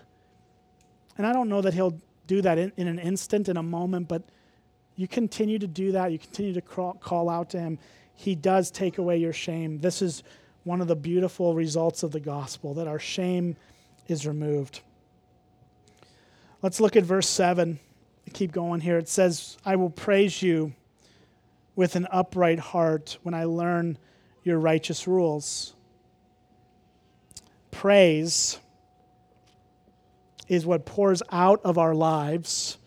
And 1.18 1.26
I 1.26 1.32
don't 1.32 1.48
know 1.48 1.60
that 1.60 1.74
He'll 1.74 2.00
do 2.26 2.42
that 2.42 2.58
in, 2.58 2.72
in 2.76 2.88
an 2.88 2.98
instant, 2.98 3.48
in 3.48 3.56
a 3.56 3.62
moment, 3.62 4.08
but 4.08 4.22
you 4.96 5.08
continue 5.08 5.58
to 5.58 5.66
do 5.66 5.92
that. 5.92 6.12
You 6.12 6.18
continue 6.18 6.52
to 6.54 6.60
crawl, 6.60 6.94
call 6.94 7.28
out 7.28 7.50
to 7.50 7.60
Him. 7.60 7.78
He 8.14 8.34
does 8.34 8.70
take 8.70 8.98
away 8.98 9.16
your 9.16 9.32
shame. 9.32 9.80
This 9.80 10.02
is 10.02 10.22
one 10.64 10.80
of 10.80 10.86
the 10.86 10.96
beautiful 10.96 11.54
results 11.54 12.02
of 12.02 12.12
the 12.12 12.20
gospel 12.20 12.74
that 12.74 12.86
our 12.86 12.98
shame 12.98 13.56
is 14.06 14.26
removed. 14.26 14.80
Let's 16.60 16.80
look 16.80 16.94
at 16.94 17.04
verse 17.04 17.28
7. 17.28 17.78
Keep 18.32 18.52
going 18.52 18.80
here. 18.80 18.98
It 18.98 19.08
says, 19.08 19.56
I 19.64 19.76
will 19.76 19.90
praise 19.90 20.40
you 20.42 20.72
with 21.74 21.96
an 21.96 22.06
upright 22.10 22.58
heart 22.58 23.18
when 23.22 23.34
I 23.34 23.44
learn 23.44 23.98
your 24.44 24.58
righteous 24.58 25.08
rules. 25.08 25.74
Praise 27.70 28.58
is 30.48 30.66
what 30.66 30.84
pours 30.84 31.22
out 31.30 31.60
of 31.64 31.78
our 31.78 31.94
lives 31.94 32.78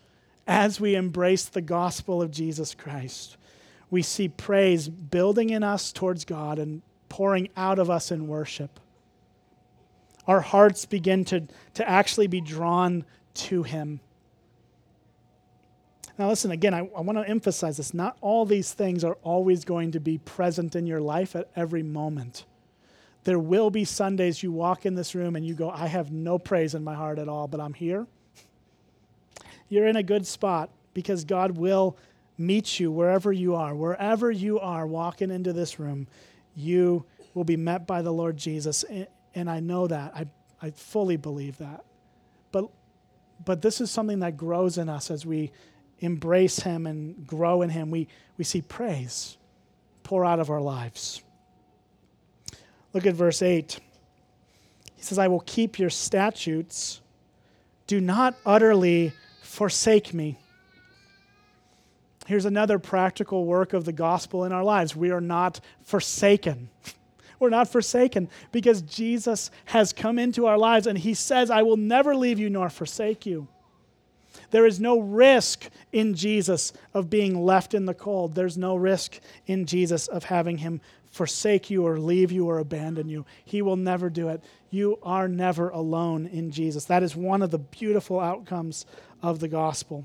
as 0.46 0.80
we 0.80 0.94
embrace 0.94 1.46
the 1.46 1.60
gospel 1.60 2.22
of 2.22 2.30
Jesus 2.30 2.74
Christ. 2.74 3.36
We 3.90 4.02
see 4.02 4.28
praise 4.28 4.88
building 4.88 5.50
in 5.50 5.62
us 5.62 5.92
towards 5.92 6.24
God 6.24 6.58
and 6.58 6.82
pouring 7.08 7.48
out 7.56 7.78
of 7.78 7.90
us 7.90 8.10
in 8.10 8.28
worship. 8.28 8.80
Our 10.26 10.40
hearts 10.40 10.86
begin 10.86 11.24
to, 11.26 11.46
to 11.74 11.88
actually 11.88 12.26
be 12.26 12.40
drawn 12.40 13.04
to 13.34 13.62
Him. 13.62 14.00
Now, 16.18 16.28
listen, 16.28 16.50
again, 16.50 16.74
I, 16.74 16.78
I 16.78 17.00
want 17.02 17.18
to 17.18 17.28
emphasize 17.28 17.76
this. 17.76 17.92
Not 17.92 18.16
all 18.20 18.46
these 18.46 18.72
things 18.72 19.04
are 19.04 19.18
always 19.22 19.64
going 19.64 19.92
to 19.92 20.00
be 20.00 20.18
present 20.18 20.74
in 20.74 20.86
your 20.86 21.00
life 21.00 21.36
at 21.36 21.50
every 21.54 21.82
moment. 21.82 22.44
There 23.26 23.40
will 23.40 23.70
be 23.70 23.84
Sundays 23.84 24.40
you 24.40 24.52
walk 24.52 24.86
in 24.86 24.94
this 24.94 25.12
room 25.16 25.34
and 25.34 25.44
you 25.44 25.54
go, 25.54 25.68
I 25.68 25.88
have 25.88 26.12
no 26.12 26.38
praise 26.38 26.76
in 26.76 26.84
my 26.84 26.94
heart 26.94 27.18
at 27.18 27.28
all, 27.28 27.48
but 27.48 27.58
I'm 27.58 27.74
here. 27.74 28.06
You're 29.68 29.88
in 29.88 29.96
a 29.96 30.02
good 30.04 30.28
spot 30.28 30.70
because 30.94 31.24
God 31.24 31.58
will 31.58 31.96
meet 32.38 32.78
you 32.78 32.92
wherever 32.92 33.32
you 33.32 33.56
are. 33.56 33.74
Wherever 33.74 34.30
you 34.30 34.60
are 34.60 34.86
walking 34.86 35.32
into 35.32 35.52
this 35.52 35.80
room, 35.80 36.06
you 36.54 37.04
will 37.34 37.42
be 37.42 37.56
met 37.56 37.84
by 37.84 38.00
the 38.00 38.12
Lord 38.12 38.36
Jesus. 38.36 38.84
And 39.34 39.50
I 39.50 39.58
know 39.58 39.88
that. 39.88 40.12
I, 40.14 40.26
I 40.62 40.70
fully 40.70 41.16
believe 41.16 41.58
that. 41.58 41.84
But, 42.52 42.70
but 43.44 43.60
this 43.60 43.80
is 43.80 43.90
something 43.90 44.20
that 44.20 44.36
grows 44.36 44.78
in 44.78 44.88
us 44.88 45.10
as 45.10 45.26
we 45.26 45.50
embrace 45.98 46.60
Him 46.60 46.86
and 46.86 47.26
grow 47.26 47.62
in 47.62 47.70
Him. 47.70 47.90
We, 47.90 48.06
we 48.38 48.44
see 48.44 48.62
praise 48.62 49.36
pour 50.04 50.24
out 50.24 50.38
of 50.38 50.48
our 50.48 50.60
lives. 50.60 51.22
Look 52.96 53.04
at 53.04 53.14
verse 53.14 53.42
8. 53.42 53.78
He 54.96 55.02
says, 55.02 55.18
I 55.18 55.28
will 55.28 55.40
keep 55.40 55.78
your 55.78 55.90
statutes. 55.90 57.02
Do 57.86 58.00
not 58.00 58.36
utterly 58.46 59.12
forsake 59.42 60.14
me. 60.14 60.38
Here's 62.26 62.46
another 62.46 62.78
practical 62.78 63.44
work 63.44 63.74
of 63.74 63.84
the 63.84 63.92
gospel 63.92 64.44
in 64.44 64.52
our 64.52 64.64
lives. 64.64 64.96
We 64.96 65.10
are 65.10 65.20
not 65.20 65.60
forsaken. 65.82 66.70
We're 67.38 67.50
not 67.50 67.68
forsaken 67.68 68.30
because 68.50 68.80
Jesus 68.80 69.50
has 69.66 69.92
come 69.92 70.18
into 70.18 70.46
our 70.46 70.56
lives 70.56 70.86
and 70.86 70.96
he 70.96 71.12
says, 71.12 71.50
I 71.50 71.60
will 71.64 71.76
never 71.76 72.16
leave 72.16 72.38
you 72.38 72.48
nor 72.48 72.70
forsake 72.70 73.26
you. 73.26 73.46
There 74.52 74.64
is 74.64 74.80
no 74.80 75.00
risk 75.00 75.68
in 75.92 76.14
Jesus 76.14 76.72
of 76.94 77.10
being 77.10 77.44
left 77.44 77.74
in 77.74 77.84
the 77.84 77.92
cold. 77.92 78.34
There's 78.34 78.56
no 78.56 78.74
risk 78.74 79.20
in 79.46 79.66
Jesus 79.66 80.08
of 80.08 80.24
having 80.24 80.56
him 80.56 80.80
forsake 81.16 81.70
you 81.70 81.86
or 81.86 81.98
leave 81.98 82.30
you 82.30 82.46
or 82.48 82.58
abandon 82.58 83.08
you. 83.08 83.24
He 83.44 83.62
will 83.62 83.76
never 83.76 84.10
do 84.10 84.28
it. 84.28 84.44
You 84.70 84.98
are 85.02 85.26
never 85.26 85.70
alone 85.70 86.26
in 86.26 86.50
Jesus. 86.50 86.84
That 86.84 87.02
is 87.02 87.16
one 87.16 87.40
of 87.42 87.50
the 87.50 87.58
beautiful 87.58 88.20
outcomes 88.20 88.84
of 89.22 89.40
the 89.40 89.48
gospel. 89.48 90.04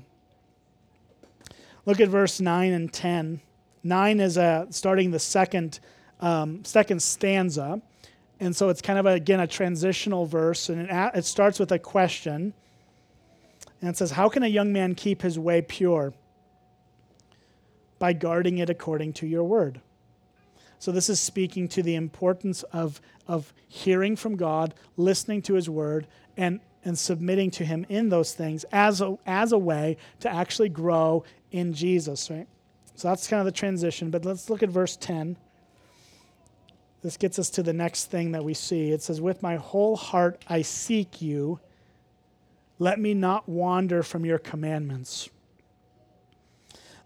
Look 1.84 2.00
at 2.00 2.08
verse 2.08 2.40
9 2.40 2.72
and 2.72 2.92
10. 2.92 3.40
9 3.84 4.20
is 4.20 4.36
a, 4.36 4.66
starting 4.70 5.10
the 5.10 5.18
second, 5.18 5.80
um, 6.20 6.64
second 6.64 7.02
stanza. 7.02 7.82
And 8.40 8.56
so 8.56 8.70
it's 8.70 8.80
kind 8.80 8.98
of, 8.98 9.06
a, 9.06 9.10
again, 9.10 9.40
a 9.40 9.46
transitional 9.46 10.24
verse. 10.24 10.68
And 10.68 10.88
it, 10.88 11.10
it 11.14 11.24
starts 11.24 11.58
with 11.58 11.72
a 11.72 11.78
question. 11.78 12.54
And 13.80 13.90
it 13.90 13.96
says, 13.96 14.12
How 14.12 14.28
can 14.28 14.42
a 14.42 14.48
young 14.48 14.72
man 14.72 14.94
keep 14.94 15.22
his 15.22 15.38
way 15.38 15.60
pure? 15.60 16.14
By 17.98 18.14
guarding 18.14 18.58
it 18.58 18.70
according 18.70 19.12
to 19.14 19.26
your 19.26 19.44
word. 19.44 19.80
So, 20.82 20.90
this 20.90 21.08
is 21.08 21.20
speaking 21.20 21.68
to 21.68 21.82
the 21.84 21.94
importance 21.94 22.64
of, 22.72 23.00
of 23.28 23.54
hearing 23.68 24.16
from 24.16 24.34
God, 24.34 24.74
listening 24.96 25.40
to 25.42 25.54
his 25.54 25.70
word, 25.70 26.08
and, 26.36 26.58
and 26.84 26.98
submitting 26.98 27.52
to 27.52 27.64
him 27.64 27.86
in 27.88 28.08
those 28.08 28.34
things 28.34 28.64
as 28.72 29.00
a, 29.00 29.16
as 29.24 29.52
a 29.52 29.58
way 29.58 29.96
to 30.18 30.28
actually 30.28 30.70
grow 30.70 31.22
in 31.52 31.72
Jesus, 31.72 32.28
right? 32.32 32.48
So 32.96 33.06
that's 33.06 33.28
kind 33.28 33.38
of 33.38 33.44
the 33.44 33.52
transition. 33.52 34.10
But 34.10 34.24
let's 34.24 34.50
look 34.50 34.64
at 34.64 34.70
verse 34.70 34.96
10. 34.96 35.36
This 37.04 37.16
gets 37.16 37.38
us 37.38 37.48
to 37.50 37.62
the 37.62 37.72
next 37.72 38.06
thing 38.06 38.32
that 38.32 38.42
we 38.42 38.52
see. 38.52 38.90
It 38.90 39.02
says, 39.02 39.20
With 39.20 39.40
my 39.40 39.58
whole 39.58 39.94
heart 39.94 40.44
I 40.48 40.62
seek 40.62 41.22
you. 41.22 41.60
Let 42.80 42.98
me 42.98 43.14
not 43.14 43.48
wander 43.48 44.02
from 44.02 44.26
your 44.26 44.40
commandments. 44.40 45.30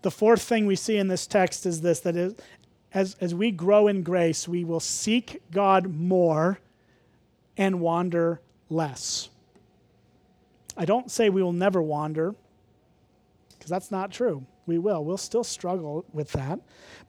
The 0.06 0.10
fourth 0.12 0.42
thing 0.42 0.66
we 0.66 0.76
see 0.76 0.98
in 0.98 1.08
this 1.08 1.26
text 1.26 1.66
is 1.66 1.80
this 1.80 1.98
that 1.98 2.16
as, 2.96 3.14
as 3.20 3.34
we 3.34 3.50
grow 3.50 3.88
in 3.88 4.02
grace, 4.02 4.48
we 4.48 4.64
will 4.64 4.80
seek 4.80 5.42
God 5.52 5.94
more 5.94 6.58
and 7.54 7.78
wander 7.78 8.40
less. 8.70 9.28
I 10.78 10.86
don't 10.86 11.10
say 11.10 11.28
we 11.28 11.42
will 11.42 11.52
never 11.52 11.82
wander, 11.82 12.34
because 13.50 13.68
that's 13.68 13.90
not 13.90 14.12
true. 14.12 14.46
We 14.64 14.78
will. 14.78 15.04
We'll 15.04 15.18
still 15.18 15.44
struggle 15.44 16.06
with 16.14 16.32
that. 16.32 16.58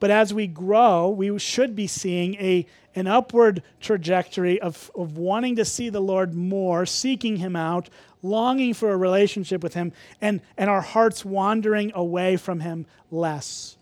But 0.01 0.11
as 0.11 0.33
we 0.33 0.45
grow, 0.45 1.07
we 1.07 1.39
should 1.39 1.73
be 1.73 1.87
seeing 1.87 2.35
a, 2.35 2.65
an 2.93 3.07
upward 3.07 3.63
trajectory 3.79 4.59
of, 4.59 4.91
of 4.93 5.17
wanting 5.17 5.55
to 5.55 5.63
see 5.63 5.87
the 5.87 6.01
Lord 6.01 6.33
more, 6.33 6.85
seeking 6.85 7.37
Him 7.37 7.55
out, 7.55 7.89
longing 8.21 8.73
for 8.73 8.91
a 8.91 8.97
relationship 8.97 9.63
with 9.63 9.73
Him, 9.73 9.93
and, 10.19 10.41
and 10.57 10.69
our 10.69 10.81
hearts 10.81 11.23
wandering 11.23 11.93
away 11.95 12.35
from 12.35 12.59
Him 12.59 12.85
less. 13.09 13.76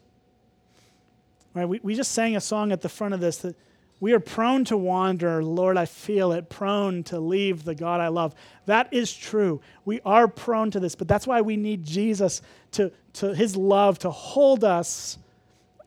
Right? 1.56 1.68
We, 1.68 1.80
we 1.82 1.96
just 1.96 2.12
sang 2.12 2.36
a 2.36 2.41
song 2.41 2.72
at 2.72 2.82
the 2.82 2.89
front 2.89 3.13
of 3.13 3.22
this 3.22 3.38
that 3.38 3.56
we 4.02 4.13
are 4.13 4.20
prone 4.20 4.65
to 4.65 4.78
wander. 4.78 5.41
Lord, 5.41 5.78
I 5.78 5.86
feel 5.86 6.34
it, 6.34 6.50
prone 6.50 7.04
to 7.06 7.20
leave 7.20 7.63
the 7.63 7.74
God 7.74 8.02
I 8.02 8.10
love. 8.10 8.36
That 8.65 8.94
is 8.94 9.12
true. 9.13 9.62
We 9.86 10.02
are 10.06 10.28
prone 10.28 10.70
to 10.72 10.82
this, 10.82 10.96
but 10.96 11.08
that's 11.08 11.26
why 11.26 11.41
we 11.41 11.56
need 11.56 11.84
Jesus 11.84 12.41
to, 12.74 12.91
to 13.13 13.34
his 13.34 13.56
love 13.56 13.98
to 14.00 14.12
hold 14.12 14.65
us 14.65 15.18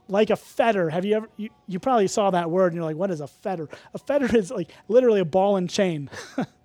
like 0.09 0.31
a 0.31 0.37
fetter. 0.37 0.89
Have 0.89 1.05
you 1.05 1.17
ever, 1.17 1.29
you, 1.37 1.51
you 1.67 1.79
probably 1.79 2.09
saw 2.09 2.31
that 2.31 2.51
word 2.51 2.73
and 2.73 2.77
you're 2.77 2.85
like, 2.85 2.97
what 2.97 3.11
is 3.11 3.21
a 3.21 3.27
fetter? 3.27 3.69
A 3.93 3.99
fetter 3.99 4.25
is 4.37 4.51
like 4.51 4.71
literally 4.89 5.21
a 5.21 5.27
ball 5.27 5.57
and 5.57 5.69
chain. 5.69 6.09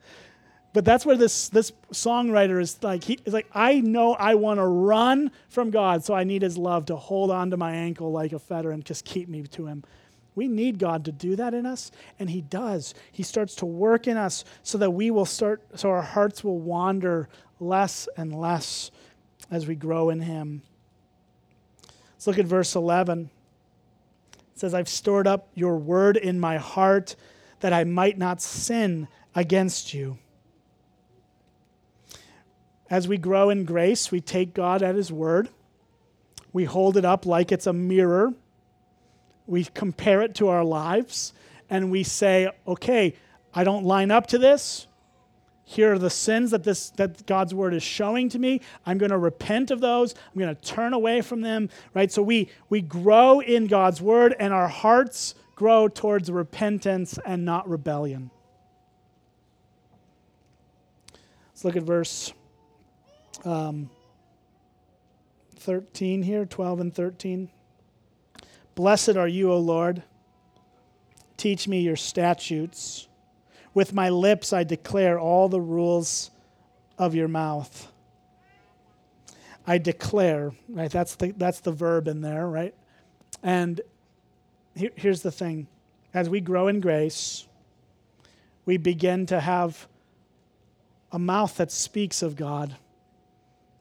but 0.74 0.84
that's 0.84 1.06
where 1.06 1.16
this, 1.16 1.50
this 1.50 1.72
songwriter 1.92 2.60
is 2.60 2.82
like, 2.82 3.04
he 3.04 3.20
is 3.26 3.34
like, 3.34 3.48
I 3.54 3.80
know 3.80 4.14
I 4.16 4.36
want 4.36 4.60
to 4.60 4.66
run 4.66 5.32
from 5.50 5.70
God, 5.70 6.04
so 6.04 6.14
I 6.14 6.24
need 6.24 6.42
his 6.42 6.58
love 6.58 6.88
to 6.88 6.96
hold 6.96 7.30
on 7.32 7.52
to 7.52 7.58
my 7.58 7.74
ankle 7.74 8.12
like 8.12 8.34
a 8.34 8.40
fetter 8.40 8.72
and 8.72 8.84
just 8.84 9.06
keep 9.06 9.30
me 9.30 9.44
to 9.44 9.68
him. 9.68 9.84
We 10.36 10.48
need 10.48 10.80
God 10.80 11.06
to 11.06 11.12
do 11.12 11.36
that 11.36 11.54
in 11.54 11.66
us, 11.66 11.92
and 12.18 12.30
He 12.30 12.42
does. 12.42 12.94
He 13.12 13.24
starts 13.24 13.56
to 13.56 13.66
work 13.66 14.08
in 14.08 14.18
us 14.18 14.44
so 14.64 14.78
that 14.80 14.92
we 14.92 15.12
will 15.12 15.26
start, 15.26 15.62
so 15.76 15.90
our 15.92 16.02
hearts 16.02 16.44
will 16.44 16.58
wander 16.58 17.30
less 17.60 18.10
and 18.18 18.34
less 18.34 18.90
as 19.52 19.68
we 19.68 19.76
grow 19.76 20.10
in 20.10 20.22
Him. 20.22 20.64
Let's 22.14 22.28
look 22.28 22.40
at 22.40 22.46
verse 22.46 22.76
11. 22.76 23.30
It 24.34 24.60
says, 24.60 24.74
I've 24.74 24.90
stored 24.90 25.28
up 25.28 25.50
your 25.54 25.78
word 25.78 26.18
in 26.18 26.40
my 26.40 26.58
heart 26.58 27.16
that 27.60 27.74
I 27.74 27.84
might 27.84 28.18
not 28.18 28.42
sin 28.42 29.08
against 29.36 29.94
you. 29.94 30.18
As 32.94 33.08
we 33.08 33.18
grow 33.18 33.50
in 33.50 33.66
grace, 33.66 34.12
we 34.12 34.22
take 34.22 34.54
God 34.54 34.84
at 34.84 34.96
His 34.96 35.12
word. 35.12 35.50
We 36.52 36.66
hold 36.66 36.96
it 36.96 37.06
up 37.06 37.26
like 37.26 37.52
it's 37.52 37.66
a 37.66 37.74
mirror 37.74 38.34
we 39.48 39.66
compare 39.66 40.22
it 40.22 40.36
to 40.36 40.50
our 40.50 40.64
lives 40.64 41.34
and 41.70 41.92
we 41.92 42.04
say, 42.04 42.50
okay, 42.68 43.16
I 43.54 43.64
don't 43.64 43.86
line 43.86 44.12
up 44.12 44.28
to 44.28 44.38
this. 44.38 44.88
Here 45.66 45.94
are 45.94 46.00
the 46.00 46.10
sins 46.10 46.52
that, 46.52 46.64
this, 46.64 46.90
that 46.92 47.26
God's 47.26 47.54
word 47.54 47.74
is 47.74 47.84
showing 47.84 48.30
to 48.30 48.40
me. 48.40 48.62
I'm 48.86 48.98
going 48.98 49.12
to 49.12 49.18
repent 49.18 49.72
of 49.72 49.80
those. 49.80 50.14
I'm 50.14 50.40
going 50.40 50.54
to 50.54 50.62
turn 50.62 50.94
away 50.94 51.22
from 51.22 51.42
them, 51.42 51.70
right? 51.94 52.12
So 52.12 52.22
we, 52.22 52.50
we 52.70 52.82
grow 52.82 53.40
in 53.40 53.68
God's 53.68 54.02
word 54.02 54.36
and 54.40 54.54
our 54.54 54.68
hearts 54.68 55.36
grow 55.56 55.88
towards 55.88 56.30
repentance 56.30 57.18
and 57.26 57.46
not 57.46 57.68
rebellion. 57.70 58.30
Let's 61.52 61.64
look 61.64 61.76
at 61.76 61.84
verse 61.84 62.34
um, 63.46 63.90
13 65.58 66.24
here, 66.24 66.46
12 66.46 66.80
and 66.80 66.94
13. 66.94 67.50
Blessed 68.76 69.16
are 69.18 69.28
you, 69.28 69.52
O 69.52 69.58
Lord. 69.60 70.04
Teach 71.38 71.68
me 71.68 71.82
your 71.82 71.96
statutes. 71.96 73.08
With 73.74 73.94
my 73.94 74.10
lips 74.10 74.54
I 74.54 74.64
declare 74.64 75.20
all 75.20 75.50
the 75.50 75.62
rules 75.62 76.32
of 76.98 77.16
your 77.16 77.28
mouth. 77.28 77.92
I 79.66 79.78
declare, 79.78 80.52
right? 80.70 80.92
That's 80.92 81.16
the, 81.16 81.32
that's 81.32 81.62
the 81.62 81.72
verb 81.72 82.08
in 82.08 82.22
there, 82.22 82.48
right? 82.48 82.76
And 83.42 83.82
here, 84.76 84.92
here's 84.96 85.22
the 85.22 85.32
thing 85.32 85.68
as 86.14 86.30
we 86.30 86.42
grow 86.42 86.68
in 86.68 86.80
grace, 86.80 87.48
we 88.66 88.78
begin 88.78 89.26
to 89.28 89.40
have 89.40 89.88
a 91.12 91.20
mouth 91.20 91.58
that 91.58 91.72
speaks 91.72 92.22
of 92.22 92.36
God, 92.36 92.76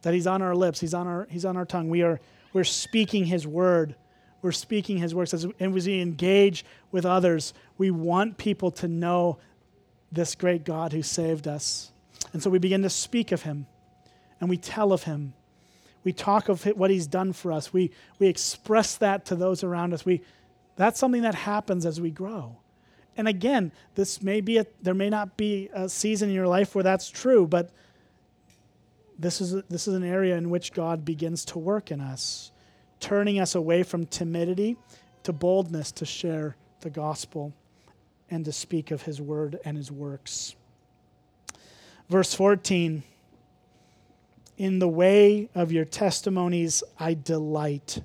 that 0.03 0.15
He's 0.15 0.27
on 0.27 0.43
our 0.43 0.55
lips, 0.55 0.81
He's 0.81 0.95
on 0.95 1.07
our, 1.07 1.27
he's 1.31 1.45
on 1.45 1.57
our 1.57 1.65
tongue. 1.65 1.89
We 1.89 2.03
are, 2.03 2.21
we're 2.53 2.65
speaking 2.65 3.25
His 3.25 3.47
word 3.47 3.97
we're 4.43 4.51
speaking 4.51 4.99
his 4.99 5.15
works 5.15 5.33
as, 5.33 5.45
and 5.45 5.77
as 5.77 5.87
we 5.87 6.01
engage 6.01 6.65
with 6.91 7.07
others, 7.07 7.55
we 7.79 7.91
want 7.93 8.37
people 8.37 8.73
to 8.73 8.89
know 8.89 9.39
this 10.11 10.35
great 10.35 10.65
God 10.65 10.93
who 10.93 11.03
saved 11.03 11.47
us. 11.47 11.93
And 12.33 12.43
so 12.43 12.51
we 12.51 12.59
begin 12.59 12.83
to 12.83 12.91
speak 12.91 13.33
of 13.33 13.43
him 13.43 13.67
and 14.41 14.51
we 14.51 14.57
tell 14.57 14.93
of 14.93 15.05
him. 15.05 15.33
We 16.05 16.13
talk 16.13 16.49
of 16.49 16.65
what 16.65 16.91
he's 16.91 17.07
done 17.07 17.33
for 17.33 17.53
us. 17.53 17.73
We, 17.73 17.93
we 18.19 18.27
express 18.27 18.97
that 18.97 19.25
to 19.27 19.37
those 19.37 19.63
around 19.63 19.95
us. 19.95 20.05
We, 20.05 20.23
that's 20.75 20.99
something 20.99 21.23
that 21.23 21.37
happens 21.37 21.87
as 21.87 22.01
we 22.01 22.11
grow. 22.11 22.57
And 23.17 23.29
again, 23.29 23.71
this 23.95 24.23
may 24.23 24.41
be 24.41 24.59
a, 24.59 24.67
there 24.83 24.95
may 24.95 25.09
not 25.09 25.37
be 25.37 25.71
a 25.73 25.89
season 25.89 26.31
in 26.31 26.35
your 26.35 26.49
life 26.49 26.75
where 26.75 26.83
that's 26.83 27.09
true, 27.09 27.47
but 27.47 27.71
this 29.19 29.41
is, 29.41 29.63
this 29.69 29.87
is 29.87 29.95
an 29.95 30.05
area 30.05 30.37
in 30.37 30.51
which 30.51 30.73
God 30.73 31.05
begins 31.05 31.45
to 31.47 31.59
work 31.59 31.91
in 31.91 32.01
us 32.01 32.53
turning 33.03 33.41
us 33.41 33.55
away 33.55 33.83
from 33.83 34.07
timidity 34.07 34.77
to 35.25 35.33
boldness 35.33 35.93
to 35.93 36.07
share 36.07 36.57
the 36.81 36.89
gospel 36.89 37.53
and 38.31 38.45
to 38.45 38.53
speak 38.53 38.91
of 38.91 39.03
his 39.03 39.21
word 39.21 39.59
and 39.65 39.77
his 39.77 39.91
works. 39.91 40.55
Verse 42.09 42.33
14 42.33 43.03
In 44.57 44.79
the 44.79 44.89
way 44.89 45.51
of 45.55 45.73
your 45.73 45.85
testimonies 45.85 46.83
I 46.99 47.15
delight, 47.15 48.01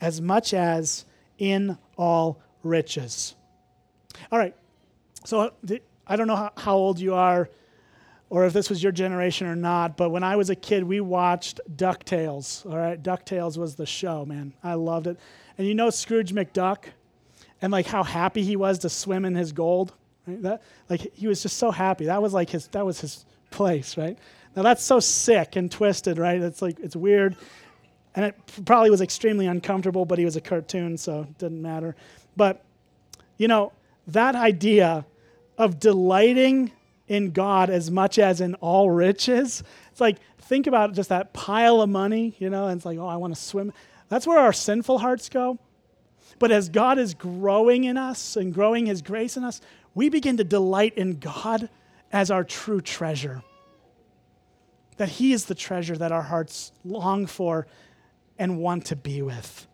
as 0.00 0.20
much 0.20 0.52
as 0.52 1.04
in 1.38 1.78
all 1.96 2.42
riches. 2.62 3.36
All 4.32 4.38
right, 4.38 4.56
so 5.24 5.40
uh, 5.40 5.50
I 6.06 6.16
don't 6.16 6.26
know 6.26 6.50
how 6.56 6.74
old 6.74 6.98
you 6.98 7.14
are 7.14 7.48
or 8.30 8.44
if 8.44 8.52
this 8.52 8.68
was 8.68 8.82
your 8.82 8.92
generation 8.92 9.46
or 9.46 9.56
not, 9.56 9.96
but 9.96 10.10
when 10.10 10.22
I 10.22 10.36
was 10.36 10.50
a 10.50 10.54
kid, 10.54 10.84
we 10.84 11.00
watched 11.00 11.60
DuckTales. 11.76 12.66
All 12.66 12.76
right, 12.76 13.02
DuckTales 13.02 13.56
was 13.56 13.74
the 13.74 13.86
show, 13.86 14.24
man. 14.26 14.52
I 14.62 14.74
loved 14.74 15.06
it. 15.06 15.18
And 15.56 15.66
you 15.66 15.74
know 15.74 15.90
Scrooge 15.90 16.32
McDuck, 16.32 16.84
and 17.62 17.72
like 17.72 17.86
how 17.86 18.02
happy 18.02 18.42
he 18.42 18.56
was 18.56 18.78
to 18.80 18.88
swim 18.88 19.24
in 19.24 19.34
his 19.34 19.52
gold. 19.52 19.92
Right? 20.26 20.42
That 20.42 20.62
like 20.88 21.12
he 21.14 21.26
was 21.26 21.42
just 21.42 21.56
so 21.56 21.70
happy. 21.70 22.06
That 22.06 22.22
was 22.22 22.34
like 22.34 22.50
his 22.50 22.68
that 22.68 22.84
was 22.84 23.00
his 23.00 23.24
place, 23.50 23.96
right? 23.96 24.18
Now 24.54 24.62
that's 24.62 24.84
so 24.84 25.00
sick 25.00 25.56
and 25.56 25.70
twisted, 25.70 26.18
right? 26.18 26.40
It's 26.40 26.60
like 26.60 26.78
it's 26.80 26.96
weird, 26.96 27.36
and 28.14 28.26
it 28.26 28.36
probably 28.66 28.90
was 28.90 29.00
extremely 29.00 29.46
uncomfortable. 29.46 30.04
But 30.04 30.18
he 30.18 30.24
was 30.24 30.36
a 30.36 30.40
cartoon, 30.40 30.98
so 30.98 31.22
it 31.22 31.38
didn't 31.38 31.62
matter. 31.62 31.96
But 32.36 32.62
you 33.38 33.48
know 33.48 33.72
that 34.06 34.34
idea 34.34 35.06
of 35.56 35.80
delighting 35.80 36.72
in 37.08 37.30
God 37.32 37.70
as 37.70 37.90
much 37.90 38.18
as 38.18 38.40
in 38.40 38.54
all 38.56 38.90
riches. 38.90 39.62
It's 39.90 40.00
like, 40.00 40.18
think 40.38 40.66
about 40.66 40.94
just 40.94 41.08
that 41.08 41.32
pile 41.32 41.80
of 41.80 41.88
money, 41.88 42.36
you 42.38 42.50
know, 42.50 42.68
and 42.68 42.78
it's 42.78 42.86
like, 42.86 42.98
oh, 42.98 43.06
I 43.06 43.16
want 43.16 43.34
to 43.34 43.40
swim. 43.40 43.72
That's 44.08 44.26
where 44.26 44.38
our 44.38 44.52
sinful 44.52 44.98
hearts 44.98 45.28
go. 45.28 45.58
But 46.38 46.52
as 46.52 46.68
God 46.68 46.98
is 46.98 47.14
growing 47.14 47.84
in 47.84 47.96
us 47.96 48.36
and 48.36 48.54
growing 48.54 48.86
His 48.86 49.02
grace 49.02 49.36
in 49.36 49.44
us, 49.44 49.60
we 49.94 50.08
begin 50.08 50.36
to 50.36 50.44
delight 50.44 50.96
in 50.96 51.18
God 51.18 51.68
as 52.12 52.30
our 52.30 52.44
true 52.44 52.80
treasure. 52.80 53.42
That 54.98 55.08
He 55.08 55.32
is 55.32 55.46
the 55.46 55.54
treasure 55.54 55.96
that 55.96 56.12
our 56.12 56.22
hearts 56.22 56.72
long 56.84 57.26
for 57.26 57.66
and 58.38 58.58
want 58.58 58.86
to 58.86 58.96
be 58.96 59.22
with. 59.22 59.66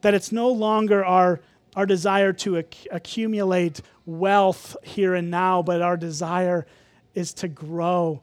That 0.00 0.14
it's 0.14 0.32
no 0.32 0.48
longer 0.48 1.04
our 1.04 1.40
our 1.76 1.86
desire 1.86 2.32
to 2.32 2.58
ac- 2.58 2.88
accumulate 2.90 3.80
wealth 4.06 4.76
here 4.82 5.14
and 5.14 5.30
now, 5.30 5.62
but 5.62 5.82
our 5.82 5.96
desire 5.96 6.66
is 7.14 7.32
to 7.34 7.48
grow 7.48 8.22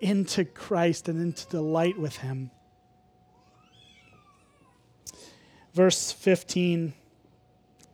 into 0.00 0.44
Christ 0.44 1.08
and 1.08 1.20
into 1.20 1.46
delight 1.48 1.98
with 1.98 2.16
Him. 2.16 2.50
Verse 5.72 6.12
15 6.12 6.92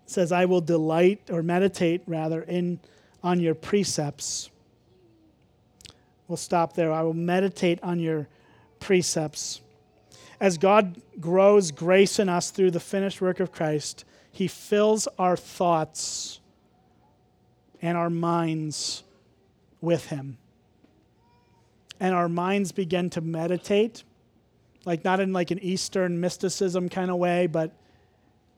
says, 0.07 0.33
I 0.33 0.45
will 0.45 0.61
delight 0.61 1.31
or 1.31 1.43
meditate 1.43 2.03
rather 2.07 2.43
in 2.43 2.81
on 3.23 3.41
your 3.41 3.55
precepts. 3.55 4.51
We'll 6.27 6.37
stop 6.37 6.75
there. 6.75 6.93
I 6.93 7.03
will 7.03 7.15
meditate 7.15 7.83
on 7.83 8.01
your 8.01 8.29
precepts. 8.81 9.61
As 10.41 10.59
God 10.59 11.01
grows 11.21 11.71
grace 11.71 12.19
in 12.19 12.29
us 12.29 12.51
through 12.51 12.71
the 12.71 12.81
finished 12.81 13.21
work 13.21 13.41
of 13.41 13.53
Christ, 13.53 14.05
He 14.33 14.49
fills 14.49 15.09
our 15.19 15.37
thoughts 15.37 16.41
and 17.83 17.97
our 17.97 18.11
minds 18.11 19.03
with 19.81 20.07
Him. 20.07 20.39
And 21.99 22.15
our 22.15 22.29
minds 22.29 22.73
begin 22.73 23.11
to 23.11 23.21
meditate, 23.21 24.05
like 24.85 25.05
not 25.05 25.21
in 25.21 25.33
like 25.33 25.51
an 25.51 25.59
Eastern 25.59 26.21
mysticism 26.21 26.89
kind 26.89 27.11
of 27.11 27.17
way, 27.17 27.47
but 27.47 27.73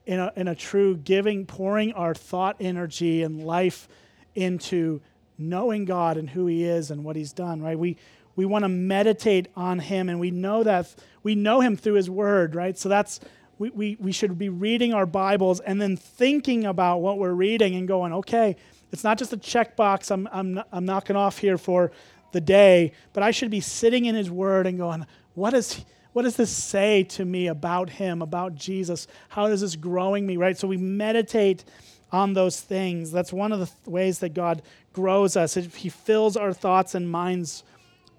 in 0.05 0.19
a, 0.19 0.31
in 0.35 0.47
a 0.47 0.55
true 0.55 0.95
giving, 0.97 1.45
pouring 1.45 1.93
our 1.93 2.13
thought 2.13 2.57
energy 2.59 3.23
and 3.23 3.43
life 3.43 3.87
into 4.35 5.01
knowing 5.37 5.85
God 5.85 6.17
and 6.17 6.29
who 6.29 6.45
He 6.47 6.63
is 6.63 6.91
and 6.91 7.03
what 7.03 7.15
He's 7.15 7.33
done, 7.33 7.61
right? 7.61 7.77
We, 7.77 7.97
we 8.35 8.45
want 8.45 8.63
to 8.63 8.69
meditate 8.69 9.47
on 9.55 9.79
Him, 9.79 10.09
and 10.09 10.19
we 10.19 10.31
know 10.31 10.63
that 10.63 10.93
we 11.21 11.35
know 11.35 11.61
Him 11.61 11.77
through 11.77 11.95
His 11.95 12.09
Word, 12.09 12.55
right? 12.55 12.77
So 12.77 12.89
that's, 12.89 13.19
we, 13.57 13.69
we, 13.69 13.97
we 13.99 14.11
should 14.11 14.37
be 14.37 14.49
reading 14.49 14.93
our 14.93 15.05
Bibles 15.05 15.59
and 15.59 15.81
then 15.81 15.95
thinking 15.95 16.65
about 16.65 16.99
what 16.99 17.17
we're 17.17 17.33
reading 17.33 17.75
and 17.75 17.87
going, 17.87 18.13
okay, 18.13 18.55
it's 18.91 19.03
not 19.03 19.17
just 19.17 19.33
a 19.33 19.37
checkbox 19.37 20.11
I'm, 20.11 20.27
I'm, 20.31 20.61
I'm 20.71 20.85
knocking 20.85 21.15
off 21.15 21.37
here 21.37 21.57
for 21.57 21.91
the 22.31 22.41
day, 22.41 22.93
but 23.13 23.23
I 23.23 23.31
should 23.31 23.51
be 23.51 23.61
sitting 23.61 24.05
in 24.05 24.15
His 24.15 24.29
Word 24.29 24.67
and 24.67 24.77
going, 24.77 25.05
what 25.35 25.53
is, 25.53 25.83
what 26.13 26.23
does 26.23 26.35
this 26.35 26.51
say 26.51 27.03
to 27.03 27.25
me 27.25 27.47
about 27.47 27.89
Him, 27.89 28.21
about 28.21 28.55
Jesus? 28.55 29.07
How 29.29 29.45
is 29.45 29.61
this 29.61 29.75
growing 29.75 30.25
me, 30.25 30.37
right? 30.37 30.57
So 30.57 30.67
we 30.67 30.77
meditate 30.77 31.63
on 32.11 32.33
those 32.33 32.61
things. 32.61 33.11
That's 33.11 33.33
one 33.33 33.51
of 33.51 33.59
the 33.59 33.65
th- 33.65 33.77
ways 33.87 34.19
that 34.19 34.33
God 34.33 34.61
grows 34.93 35.35
us. 35.35 35.55
He 35.55 35.89
fills 35.89 36.37
our 36.37 36.53
thoughts 36.53 36.93
and 36.95 37.09
minds 37.09 37.63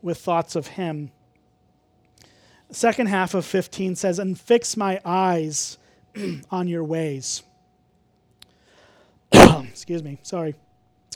with 0.03 0.19
thoughts 0.19 0.57
of 0.57 0.67
Him. 0.67 1.11
Second 2.75 3.07
half 3.07 3.35
of 3.35 3.45
15 3.45 3.95
says, 3.95 4.19
And 4.19 4.39
fix 4.39 4.77
my 4.77 5.01
eyes 5.05 5.79
on 6.51 6.67
your 6.67 6.83
ways. 6.83 7.45
Excuse 9.33 10.03
me, 10.03 10.19
sorry. 10.23 10.57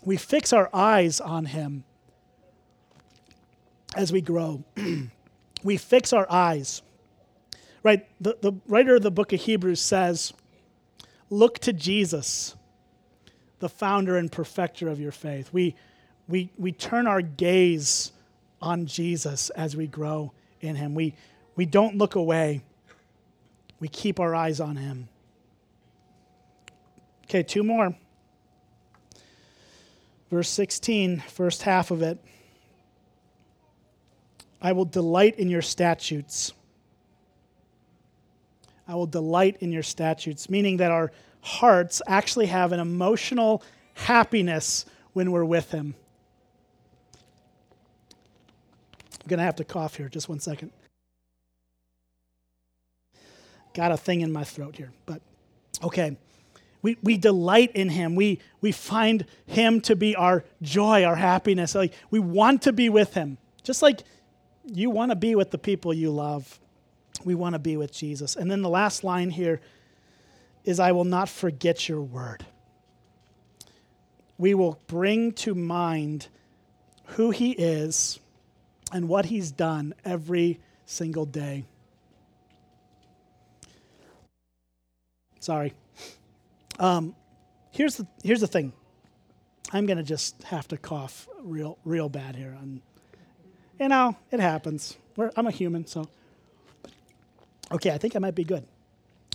We 0.05 0.17
fix 0.17 0.53
our 0.53 0.71
eyes 0.73 1.21
on 1.21 1.47
Him 1.47 1.83
as 3.97 4.13
we 4.13 4.21
grow. 4.21 4.63
we 5.65 5.77
fix 5.77 6.13
our 6.13 6.31
eyes. 6.31 6.83
Right? 7.83 8.07
The, 8.21 8.39
the 8.41 8.53
writer 8.69 8.95
of 8.95 9.03
the 9.03 9.11
book 9.11 9.33
of 9.33 9.41
Hebrews 9.41 9.81
says, 9.81 10.33
Look 11.29 11.59
to 11.61 11.73
Jesus 11.73 12.55
the 13.59 13.69
founder 13.69 14.17
and 14.17 14.31
perfecter 14.31 14.89
of 14.89 15.01
your 15.01 15.11
faith. 15.11 15.53
We, 15.53 15.75
we, 16.29 16.51
we 16.57 16.71
turn 16.71 17.09
our 17.09 17.21
gaze 17.21 18.13
on 18.63 18.87
Jesus 18.87 19.51
as 19.51 19.77
we 19.77 19.89
grow 19.89 20.33
in 20.61 20.77
him. 20.77 20.95
We, 20.95 21.15
we 21.59 21.67
don't 21.67 21.99
look 21.99 22.15
away, 22.15 22.63
we 23.81 23.89
keep 23.89 24.21
our 24.21 24.33
eyes 24.33 24.61
on 24.61 24.77
him. 24.77 25.09
Okay, 27.25 27.43
two 27.43 27.65
more. 27.65 27.97
Verse 30.31 30.49
16, 30.51 31.19
first 31.19 31.63
half 31.63 31.91
of 31.91 32.01
it. 32.01 32.25
I 34.63 34.71
will 34.71 34.85
delight 34.85 35.37
in 35.41 35.49
your 35.49 35.61
statutes. 35.61 36.53
I 38.87 38.95
will 38.95 39.07
delight 39.07 39.57
in 39.59 39.73
your 39.73 39.83
statutes, 39.83 40.49
meaning 40.49 40.77
that 40.77 40.93
our 40.93 41.11
hearts 41.41 42.01
actually 42.07 42.47
have 42.47 42.71
an 42.71 42.79
emotional 42.79 43.65
happiness 43.95 44.87
when 45.13 45.33
we're 45.33 45.45
with 45.45 45.73
Him. 45.73 45.97
I'm 49.21 49.27
going 49.27 49.39
to 49.39 49.45
have 49.45 49.57
to 49.57 49.65
cough 49.65 49.97
here, 49.97 50.09
just 50.09 50.29
one 50.29 50.39
second. 50.39 50.71
Got 53.75 53.93
a 53.93 53.97
thing 53.97 54.21
in 54.21 54.33
my 54.33 54.45
throat 54.45 54.77
here, 54.77 54.93
but 55.07 55.21
okay. 55.83 56.17
We, 56.81 56.97
we 57.03 57.17
delight 57.17 57.73
in 57.75 57.89
him. 57.89 58.15
We, 58.15 58.39
we 58.61 58.73
find 58.73 59.27
him 59.47 59.81
to 59.83 59.97
be 59.97 60.15
our 60.15 60.45
joy, 60.63 61.05
our 61.05 61.17
happiness. 61.17 61.75
Like 61.75 61.93
we 62.11 62.21
want 62.21 62.63
to 62.63 62.73
be 62.73 62.89
with 62.89 63.15
him. 63.15 63.39
Just 63.63 63.83
like 63.83 64.03
you 64.65 64.91
want 64.91 65.11
to 65.11 65.17
be 65.17 65.35
with 65.35 65.51
the 65.51 65.59
people 65.59 65.93
you 65.93 66.11
love, 66.11 66.59
we 67.25 67.35
want 67.35 67.55
to 67.55 67.59
be 67.59 67.77
with 67.77 67.93
Jesus. 67.93 68.37
And 68.37 68.51
then 68.51 68.63
the 68.63 68.69
last 68.69 69.03
line 69.03 69.31
here 69.31 69.61
is 70.65 70.79
I 70.79 70.93
will 70.93 71.05
not 71.05 71.29
forget 71.29 71.89
your 71.89 72.01
word. 72.01 72.47
We 74.37 74.55
will 74.55 74.79
bring 74.87 75.33
to 75.33 75.55
mind 75.55 76.29
who 77.07 77.31
he 77.31 77.53
is 77.53 78.21
and 78.93 79.09
what 79.09 79.27
he's 79.27 79.51
done 79.51 79.95
every 80.05 80.61
single 80.87 81.27
day. 81.27 81.65
Sorry. 85.49 85.73
Um, 86.79 87.15
here's, 87.71 87.97
the, 87.97 88.07
here's 88.23 88.43
the 88.43 88.47
thing. 88.47 88.75
I'm 89.73 89.87
to 89.87 90.03
just 90.03 90.43
have 90.43 90.69
to 90.69 90.77
cough 90.77 91.27
real, 91.41 91.79
real 91.87 92.11
bad 92.11 92.37
here. 92.37 92.55
And, 92.61 92.83
you 93.81 93.89
know, 93.89 94.15
it 94.31 94.41
happens. 94.41 94.99
We're, 95.17 95.31
I'm 95.39 95.47
a 95.47 95.51
human, 95.51 95.87
so. 95.87 96.05
Okay, 97.73 97.91
I 97.91 97.97
think 97.97 98.15
I 98.15 98.19
might 98.19 98.35
be 98.35 98.45
good. 98.45 98.63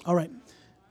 All 0.06 0.13
right 0.13 0.30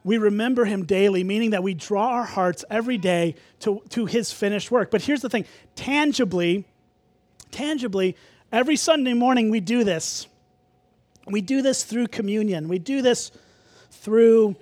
we 0.02 0.18
remember 0.18 0.64
him 0.64 0.84
daily, 0.84 1.22
meaning 1.22 1.50
that 1.50 1.62
we 1.62 1.74
draw 1.74 2.08
our 2.08 2.24
hearts 2.24 2.64
every 2.68 2.98
day 2.98 3.36
to, 3.60 3.80
to 3.90 4.04
his 4.04 4.32
finished 4.32 4.72
work. 4.72 4.90
But 4.90 5.02
here's 5.02 5.22
the 5.22 5.28
thing 5.28 5.44
tangibly, 5.76 6.64
tangibly, 7.52 8.16
every 8.50 8.74
Sunday 8.74 9.12
morning 9.12 9.48
we 9.48 9.60
do 9.60 9.84
this. 9.84 10.26
We 11.28 11.40
do 11.40 11.62
this 11.62 11.84
through 11.84 12.08
communion, 12.08 12.66
we 12.66 12.80
do 12.80 13.00
this 13.00 13.30
through 13.92 14.56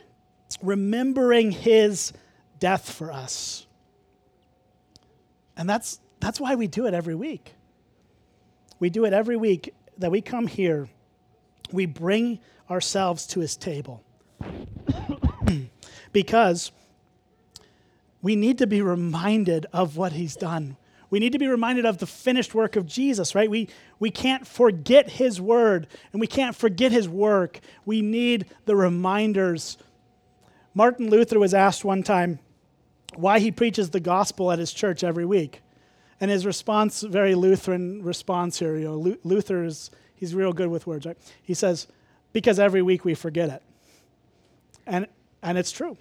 remembering 0.62 1.50
his 1.50 2.12
death 2.58 2.90
for 2.92 3.12
us. 3.12 3.66
And 5.56 5.68
that's, 5.68 6.00
that's 6.20 6.40
why 6.40 6.54
we 6.54 6.66
do 6.66 6.86
it 6.86 6.94
every 6.94 7.14
week. 7.14 7.54
We 8.78 8.90
do 8.90 9.04
it 9.04 9.12
every 9.12 9.36
week 9.36 9.74
that 9.98 10.10
we 10.10 10.22
come 10.22 10.46
here, 10.46 10.88
we 11.70 11.86
bring 11.86 12.40
ourselves 12.70 13.26
to 13.26 13.40
his 13.40 13.56
table 13.56 14.02
because 16.12 16.72
we 18.22 18.36
need 18.36 18.58
to 18.58 18.66
be 18.66 18.80
reminded 18.80 19.66
of 19.72 19.96
what 19.96 20.12
he's 20.12 20.36
done. 20.36 20.76
We 21.10 21.18
need 21.18 21.32
to 21.32 21.38
be 21.38 21.48
reminded 21.48 21.84
of 21.84 21.98
the 21.98 22.06
finished 22.06 22.54
work 22.54 22.76
of 22.76 22.86
Jesus, 22.86 23.34
right? 23.34 23.50
We, 23.50 23.68
we 23.98 24.10
can't 24.10 24.46
forget 24.46 25.10
his 25.10 25.40
word 25.40 25.88
and 26.12 26.20
we 26.20 26.28
can't 26.28 26.54
forget 26.54 26.92
his 26.92 27.08
work. 27.08 27.60
We 27.84 28.00
need 28.00 28.46
the 28.64 28.76
reminders. 28.76 29.76
Martin 30.74 31.10
Luther 31.10 31.38
was 31.38 31.54
asked 31.54 31.84
one 31.84 32.02
time 32.02 32.38
why 33.14 33.40
he 33.40 33.50
preaches 33.50 33.90
the 33.90 34.00
gospel 34.00 34.52
at 34.52 34.58
his 34.58 34.72
church 34.72 35.02
every 35.02 35.24
week. 35.24 35.60
And 36.20 36.30
his 36.30 36.44
response, 36.44 37.00
very 37.00 37.34
Lutheran 37.34 38.02
response 38.02 38.58
here, 38.58 38.76
you 38.76 38.84
know, 38.84 39.16
Luther 39.24 39.64
is, 39.64 39.90
he's 40.14 40.34
real 40.34 40.52
good 40.52 40.68
with 40.68 40.86
words, 40.86 41.06
right? 41.06 41.16
He 41.42 41.54
says, 41.54 41.86
because 42.32 42.58
every 42.58 42.82
week 42.82 43.04
we 43.04 43.14
forget 43.14 43.48
it. 43.48 43.62
And 44.86 45.06
and 45.42 45.58
it's 45.58 45.72
true. 45.72 45.96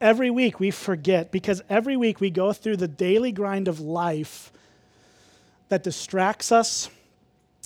Every 0.00 0.30
week 0.30 0.58
we 0.60 0.70
forget 0.70 1.30
because 1.30 1.62
every 1.68 1.96
week 1.96 2.20
we 2.20 2.30
go 2.30 2.52
through 2.52 2.76
the 2.78 2.88
daily 2.88 3.32
grind 3.32 3.68
of 3.68 3.80
life 3.80 4.52
that 5.68 5.82
distracts 5.82 6.52
us, 6.52 6.90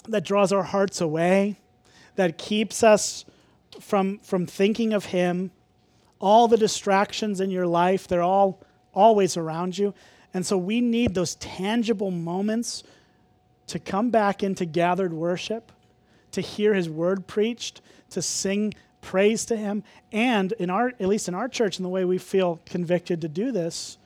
that 0.07 0.25
draws 0.25 0.53
our 0.53 0.63
hearts 0.63 1.01
away, 1.01 1.57
that 2.17 2.39
keeps 2.39 2.83
us 2.83 3.25
from, 3.81 4.19
from 4.21 4.47
thinking 4.47 4.93
of 4.93 5.07
Him. 5.07 5.51
All 6.21 6.49
the 6.49 6.57
distractions 6.57 7.41
in 7.41 7.51
your 7.51 7.67
life, 7.67 8.09
they're 8.09 8.23
all 8.23 8.61
always 8.93 9.37
around 9.37 9.79
you. 9.79 9.95
And 10.35 10.45
so 10.45 10.59
we 10.59 10.81
need 10.81 11.15
those 11.15 11.37
tangible 11.37 12.11
moments 12.11 12.83
to 13.69 13.79
come 13.79 14.11
back 14.11 14.43
into 14.43 14.65
gathered 14.65 15.13
worship, 15.13 15.73
to 16.33 16.41
hear 16.41 16.75
His 16.75 16.89
word 16.89 17.27
preached, 17.27 17.81
to 18.11 18.23
sing 18.23 18.75
praise 19.01 19.45
to 19.47 19.57
him 19.57 19.83
and 20.13 20.53
in 20.53 20.71
our 20.71 20.89
at 20.89 21.09
least 21.09 21.29
in 21.29 21.35
our 21.35 21.49
church 21.49 21.77
and 21.79 21.85
the 21.85 21.89
way 21.89 22.05
we 22.05 22.19
feel 22.19 22.61
convicted 22.67 23.21
to 23.21 23.29
do 23.29 23.53
this 23.53 23.97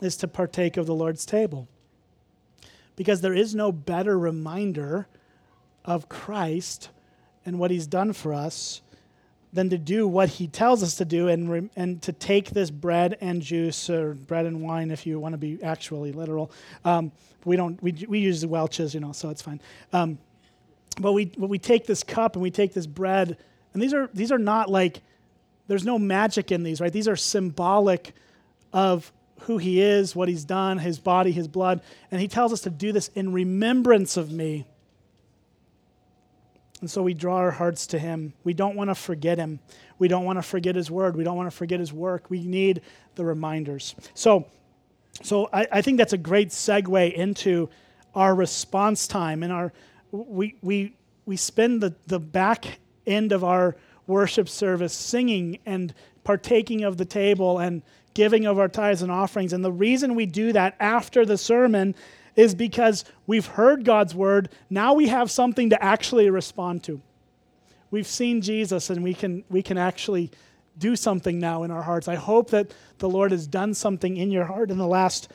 is 0.00 0.16
to 0.16 0.28
partake 0.28 0.76
of 0.76 0.86
the 0.86 0.94
lord's 0.94 1.24
table 1.24 1.66
because 2.96 3.20
there 3.20 3.34
is 3.34 3.54
no 3.54 3.72
better 3.72 4.18
reminder 4.18 5.06
of 5.84 6.08
christ 6.08 6.90
and 7.44 7.58
what 7.58 7.70
he's 7.70 7.86
done 7.86 8.12
for 8.12 8.34
us 8.34 8.82
than 9.56 9.70
to 9.70 9.78
do 9.78 10.06
what 10.06 10.28
he 10.28 10.46
tells 10.46 10.82
us 10.82 10.94
to 10.96 11.04
do 11.04 11.26
and, 11.28 11.70
and 11.74 12.00
to 12.02 12.12
take 12.12 12.50
this 12.50 12.70
bread 12.70 13.18
and 13.20 13.42
juice 13.42 13.90
or 13.90 14.14
bread 14.14 14.46
and 14.46 14.62
wine 14.62 14.90
if 14.92 15.06
you 15.06 15.18
want 15.18 15.32
to 15.32 15.38
be 15.38 15.60
actually 15.62 16.12
literal 16.12 16.52
um, 16.84 17.10
we 17.44 17.56
don't 17.56 17.82
we, 17.82 17.92
we 18.08 18.20
use 18.20 18.40
the 18.40 18.48
welch's 18.48 18.94
you 18.94 19.00
know 19.00 19.12
so 19.12 19.30
it's 19.30 19.42
fine 19.42 19.60
um, 19.92 20.18
but 21.00 21.12
we, 21.12 21.26
but 21.26 21.48
we 21.48 21.58
take 21.58 21.86
this 21.86 22.02
cup 22.02 22.36
and 22.36 22.42
we 22.42 22.50
take 22.50 22.72
this 22.72 22.86
bread 22.86 23.36
and 23.76 23.82
these 23.82 23.92
are, 23.92 24.08
these 24.14 24.32
are 24.32 24.38
not 24.38 24.70
like, 24.70 25.02
there's 25.68 25.84
no 25.84 25.98
magic 25.98 26.50
in 26.50 26.62
these, 26.62 26.80
right? 26.80 26.90
These 26.90 27.08
are 27.08 27.14
symbolic 27.14 28.14
of 28.72 29.12
who 29.40 29.58
he 29.58 29.82
is, 29.82 30.16
what 30.16 30.30
he's 30.30 30.46
done, 30.46 30.78
his 30.78 30.98
body, 30.98 31.30
his 31.30 31.46
blood. 31.46 31.82
And 32.10 32.18
he 32.18 32.26
tells 32.26 32.54
us 32.54 32.62
to 32.62 32.70
do 32.70 32.90
this 32.90 33.08
in 33.08 33.34
remembrance 33.34 34.16
of 34.16 34.32
me. 34.32 34.64
And 36.80 36.90
so 36.90 37.02
we 37.02 37.14
draw 37.14 37.36
our 37.36 37.50
hearts 37.50 37.86
to 37.88 37.98
Him. 37.98 38.34
We 38.44 38.52
don't 38.54 38.76
want 38.76 38.90
to 38.90 38.94
forget 38.94 39.38
Him. 39.38 39.60
We 39.98 40.08
don't 40.08 40.24
want 40.24 40.38
to 40.38 40.42
forget 40.42 40.76
His 40.76 40.90
word. 40.90 41.16
We 41.16 41.24
don't 41.24 41.36
want 41.36 41.50
to 41.50 41.56
forget 41.56 41.80
His 41.80 41.92
work. 41.92 42.28
We 42.28 42.46
need 42.46 42.82
the 43.14 43.24
reminders. 43.24 43.94
So, 44.14 44.46
so 45.22 45.48
I, 45.52 45.66
I 45.72 45.82
think 45.82 45.98
that's 45.98 46.12
a 46.12 46.18
great 46.18 46.50
segue 46.50 47.12
into 47.14 47.68
our 48.14 48.34
response 48.34 49.06
time 49.06 49.42
and 49.42 49.52
our 49.52 49.72
we 50.10 50.56
we 50.62 50.94
we 51.26 51.36
spend 51.36 51.82
the, 51.82 51.94
the 52.06 52.20
back 52.20 52.78
end 53.06 53.32
of 53.32 53.44
our 53.44 53.76
worship 54.06 54.48
service 54.48 54.94
singing 54.94 55.58
and 55.66 55.92
partaking 56.24 56.84
of 56.84 56.96
the 56.96 57.04
table 57.04 57.58
and 57.58 57.82
giving 58.14 58.46
of 58.46 58.58
our 58.58 58.68
tithes 58.68 59.02
and 59.02 59.12
offerings. 59.12 59.52
And 59.52 59.64
the 59.64 59.72
reason 59.72 60.14
we 60.14 60.26
do 60.26 60.52
that 60.52 60.76
after 60.80 61.26
the 61.26 61.36
sermon 61.36 61.94
is 62.36 62.54
because 62.54 63.04
we've 63.26 63.46
heard 63.46 63.84
God's 63.84 64.14
word. 64.14 64.50
Now 64.70 64.94
we 64.94 65.08
have 65.08 65.30
something 65.30 65.70
to 65.70 65.82
actually 65.82 66.30
respond 66.30 66.84
to. 66.84 67.00
We've 67.90 68.06
seen 68.06 68.42
Jesus 68.42 68.90
and 68.90 69.02
we 69.02 69.14
can, 69.14 69.42
we 69.48 69.62
can 69.62 69.78
actually 69.78 70.30
do 70.78 70.94
something 70.94 71.38
now 71.38 71.62
in 71.62 71.70
our 71.70 71.82
hearts. 71.82 72.08
I 72.08 72.16
hope 72.16 72.50
that 72.50 72.72
the 72.98 73.08
Lord 73.08 73.30
has 73.30 73.46
done 73.46 73.72
something 73.74 74.16
in 74.16 74.30
your 74.30 74.44
heart 74.44 74.70
in 74.70 74.78
the 74.78 74.86
last 74.86 75.32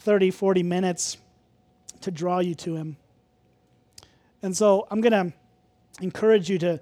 30, 0.00 0.30
40 0.30 0.62
minutes 0.62 1.16
to 2.00 2.10
draw 2.10 2.40
you 2.40 2.54
to 2.56 2.74
Him. 2.74 2.96
And 4.42 4.56
so 4.56 4.88
I'm 4.90 5.00
going 5.00 5.12
to 5.12 5.32
encourage 6.02 6.50
you 6.50 6.58
to, 6.58 6.80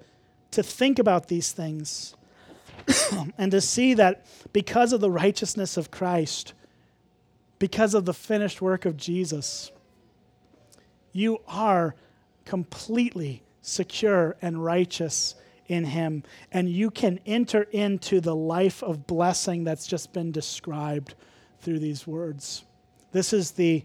to 0.51 0.63
think 0.63 0.97
about 0.97 1.27
these 1.27 1.51
things 1.51 2.15
and 3.37 3.51
to 3.51 3.61
see 3.61 3.93
that 3.95 4.25
because 4.53 4.93
of 4.93 5.01
the 5.01 5.11
righteousness 5.11 5.77
of 5.77 5.91
Christ, 5.91 6.53
because 7.59 7.93
of 7.93 8.05
the 8.05 8.13
finished 8.13 8.61
work 8.61 8.85
of 8.85 8.97
Jesus, 8.97 9.71
you 11.11 11.39
are 11.47 11.95
completely 12.45 13.43
secure 13.61 14.37
and 14.41 14.63
righteous 14.63 15.35
in 15.67 15.85
Him. 15.85 16.23
And 16.51 16.69
you 16.69 16.89
can 16.89 17.19
enter 17.25 17.63
into 17.63 18.21
the 18.21 18.35
life 18.35 18.81
of 18.81 19.05
blessing 19.05 19.63
that's 19.63 19.85
just 19.87 20.13
been 20.13 20.31
described 20.31 21.15
through 21.61 21.79
these 21.79 22.07
words. 22.07 22.63
This 23.11 23.33
is, 23.33 23.51
the, 23.51 23.83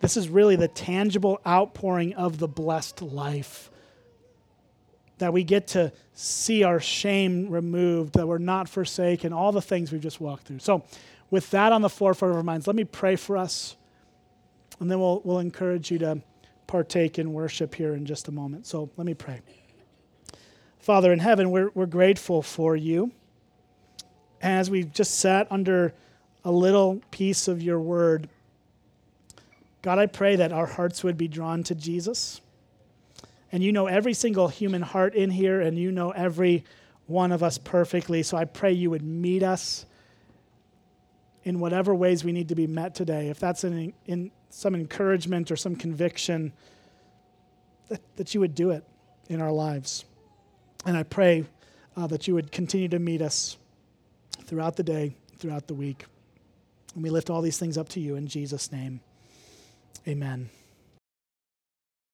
this 0.00 0.16
is 0.16 0.28
really 0.28 0.56
the 0.56 0.68
tangible 0.68 1.40
outpouring 1.46 2.14
of 2.14 2.38
the 2.38 2.48
blessed 2.48 3.02
life. 3.02 3.70
That 5.18 5.32
we 5.32 5.44
get 5.44 5.68
to 5.68 5.92
see 6.14 6.64
our 6.64 6.80
shame 6.80 7.48
removed, 7.48 8.14
that 8.14 8.26
we're 8.26 8.38
not 8.38 8.68
forsaken, 8.68 9.32
all 9.32 9.52
the 9.52 9.62
things 9.62 9.92
we've 9.92 10.00
just 10.00 10.20
walked 10.20 10.48
through. 10.48 10.58
So, 10.58 10.82
with 11.32 11.50
that 11.50 11.72
on 11.72 11.80
the 11.80 11.88
forefront 11.88 12.30
of 12.30 12.36
our 12.36 12.42
minds, 12.42 12.66
let 12.66 12.76
me 12.76 12.84
pray 12.84 13.16
for 13.16 13.38
us, 13.38 13.74
and 14.78 14.90
then 14.90 15.00
we'll, 15.00 15.22
we'll 15.24 15.38
encourage 15.38 15.90
you 15.90 15.98
to 15.98 16.20
partake 16.66 17.18
in 17.18 17.32
worship 17.32 17.74
here 17.74 17.94
in 17.94 18.04
just 18.04 18.28
a 18.28 18.30
moment. 18.30 18.66
So 18.66 18.90
let 18.98 19.06
me 19.06 19.14
pray. 19.14 19.40
Father 20.78 21.10
in 21.10 21.18
heaven, 21.18 21.50
we're, 21.50 21.70
we're 21.74 21.86
grateful 21.86 22.42
for 22.42 22.76
you. 22.76 23.12
As 24.42 24.68
we've 24.68 24.92
just 24.92 25.20
sat 25.20 25.46
under 25.50 25.94
a 26.44 26.52
little 26.52 27.00
piece 27.10 27.48
of 27.48 27.62
your 27.62 27.80
word, 27.80 28.28
God, 29.80 29.98
I 29.98 30.06
pray 30.06 30.36
that 30.36 30.52
our 30.52 30.66
hearts 30.66 31.02
would 31.02 31.16
be 31.16 31.28
drawn 31.28 31.62
to 31.64 31.74
Jesus. 31.74 32.42
And 33.50 33.62
you 33.62 33.72
know 33.72 33.86
every 33.86 34.12
single 34.12 34.48
human 34.48 34.82
heart 34.82 35.14
in 35.14 35.30
here, 35.30 35.62
and 35.62 35.78
you 35.78 35.92
know 35.92 36.10
every 36.10 36.64
one 37.06 37.32
of 37.32 37.42
us 37.42 37.56
perfectly. 37.56 38.22
So 38.22 38.36
I 38.36 38.44
pray 38.44 38.72
you 38.72 38.90
would 38.90 39.02
meet 39.02 39.42
us 39.42 39.86
in 41.44 41.58
whatever 41.60 41.94
ways 41.94 42.24
we 42.24 42.32
need 42.32 42.48
to 42.48 42.54
be 42.54 42.66
met 42.66 42.94
today, 42.94 43.28
if 43.28 43.38
that's 43.38 43.64
in, 43.64 43.92
in 44.06 44.30
some 44.50 44.74
encouragement 44.74 45.50
or 45.50 45.56
some 45.56 45.74
conviction, 45.74 46.52
that, 47.88 48.00
that 48.16 48.34
you 48.34 48.40
would 48.40 48.54
do 48.54 48.70
it 48.70 48.84
in 49.28 49.40
our 49.40 49.52
lives. 49.52 50.04
And 50.86 50.96
I 50.96 51.02
pray 51.02 51.44
uh, 51.96 52.06
that 52.08 52.26
you 52.26 52.34
would 52.34 52.52
continue 52.52 52.88
to 52.88 52.98
meet 52.98 53.22
us 53.22 53.56
throughout 54.44 54.76
the 54.76 54.82
day, 54.82 55.14
throughout 55.38 55.66
the 55.66 55.74
week. 55.74 56.04
And 56.94 57.02
we 57.02 57.10
lift 57.10 57.30
all 57.30 57.42
these 57.42 57.58
things 57.58 57.78
up 57.78 57.88
to 57.90 58.00
you 58.00 58.16
in 58.16 58.26
Jesus' 58.26 58.70
name. 58.70 59.00
Amen. 60.06 60.50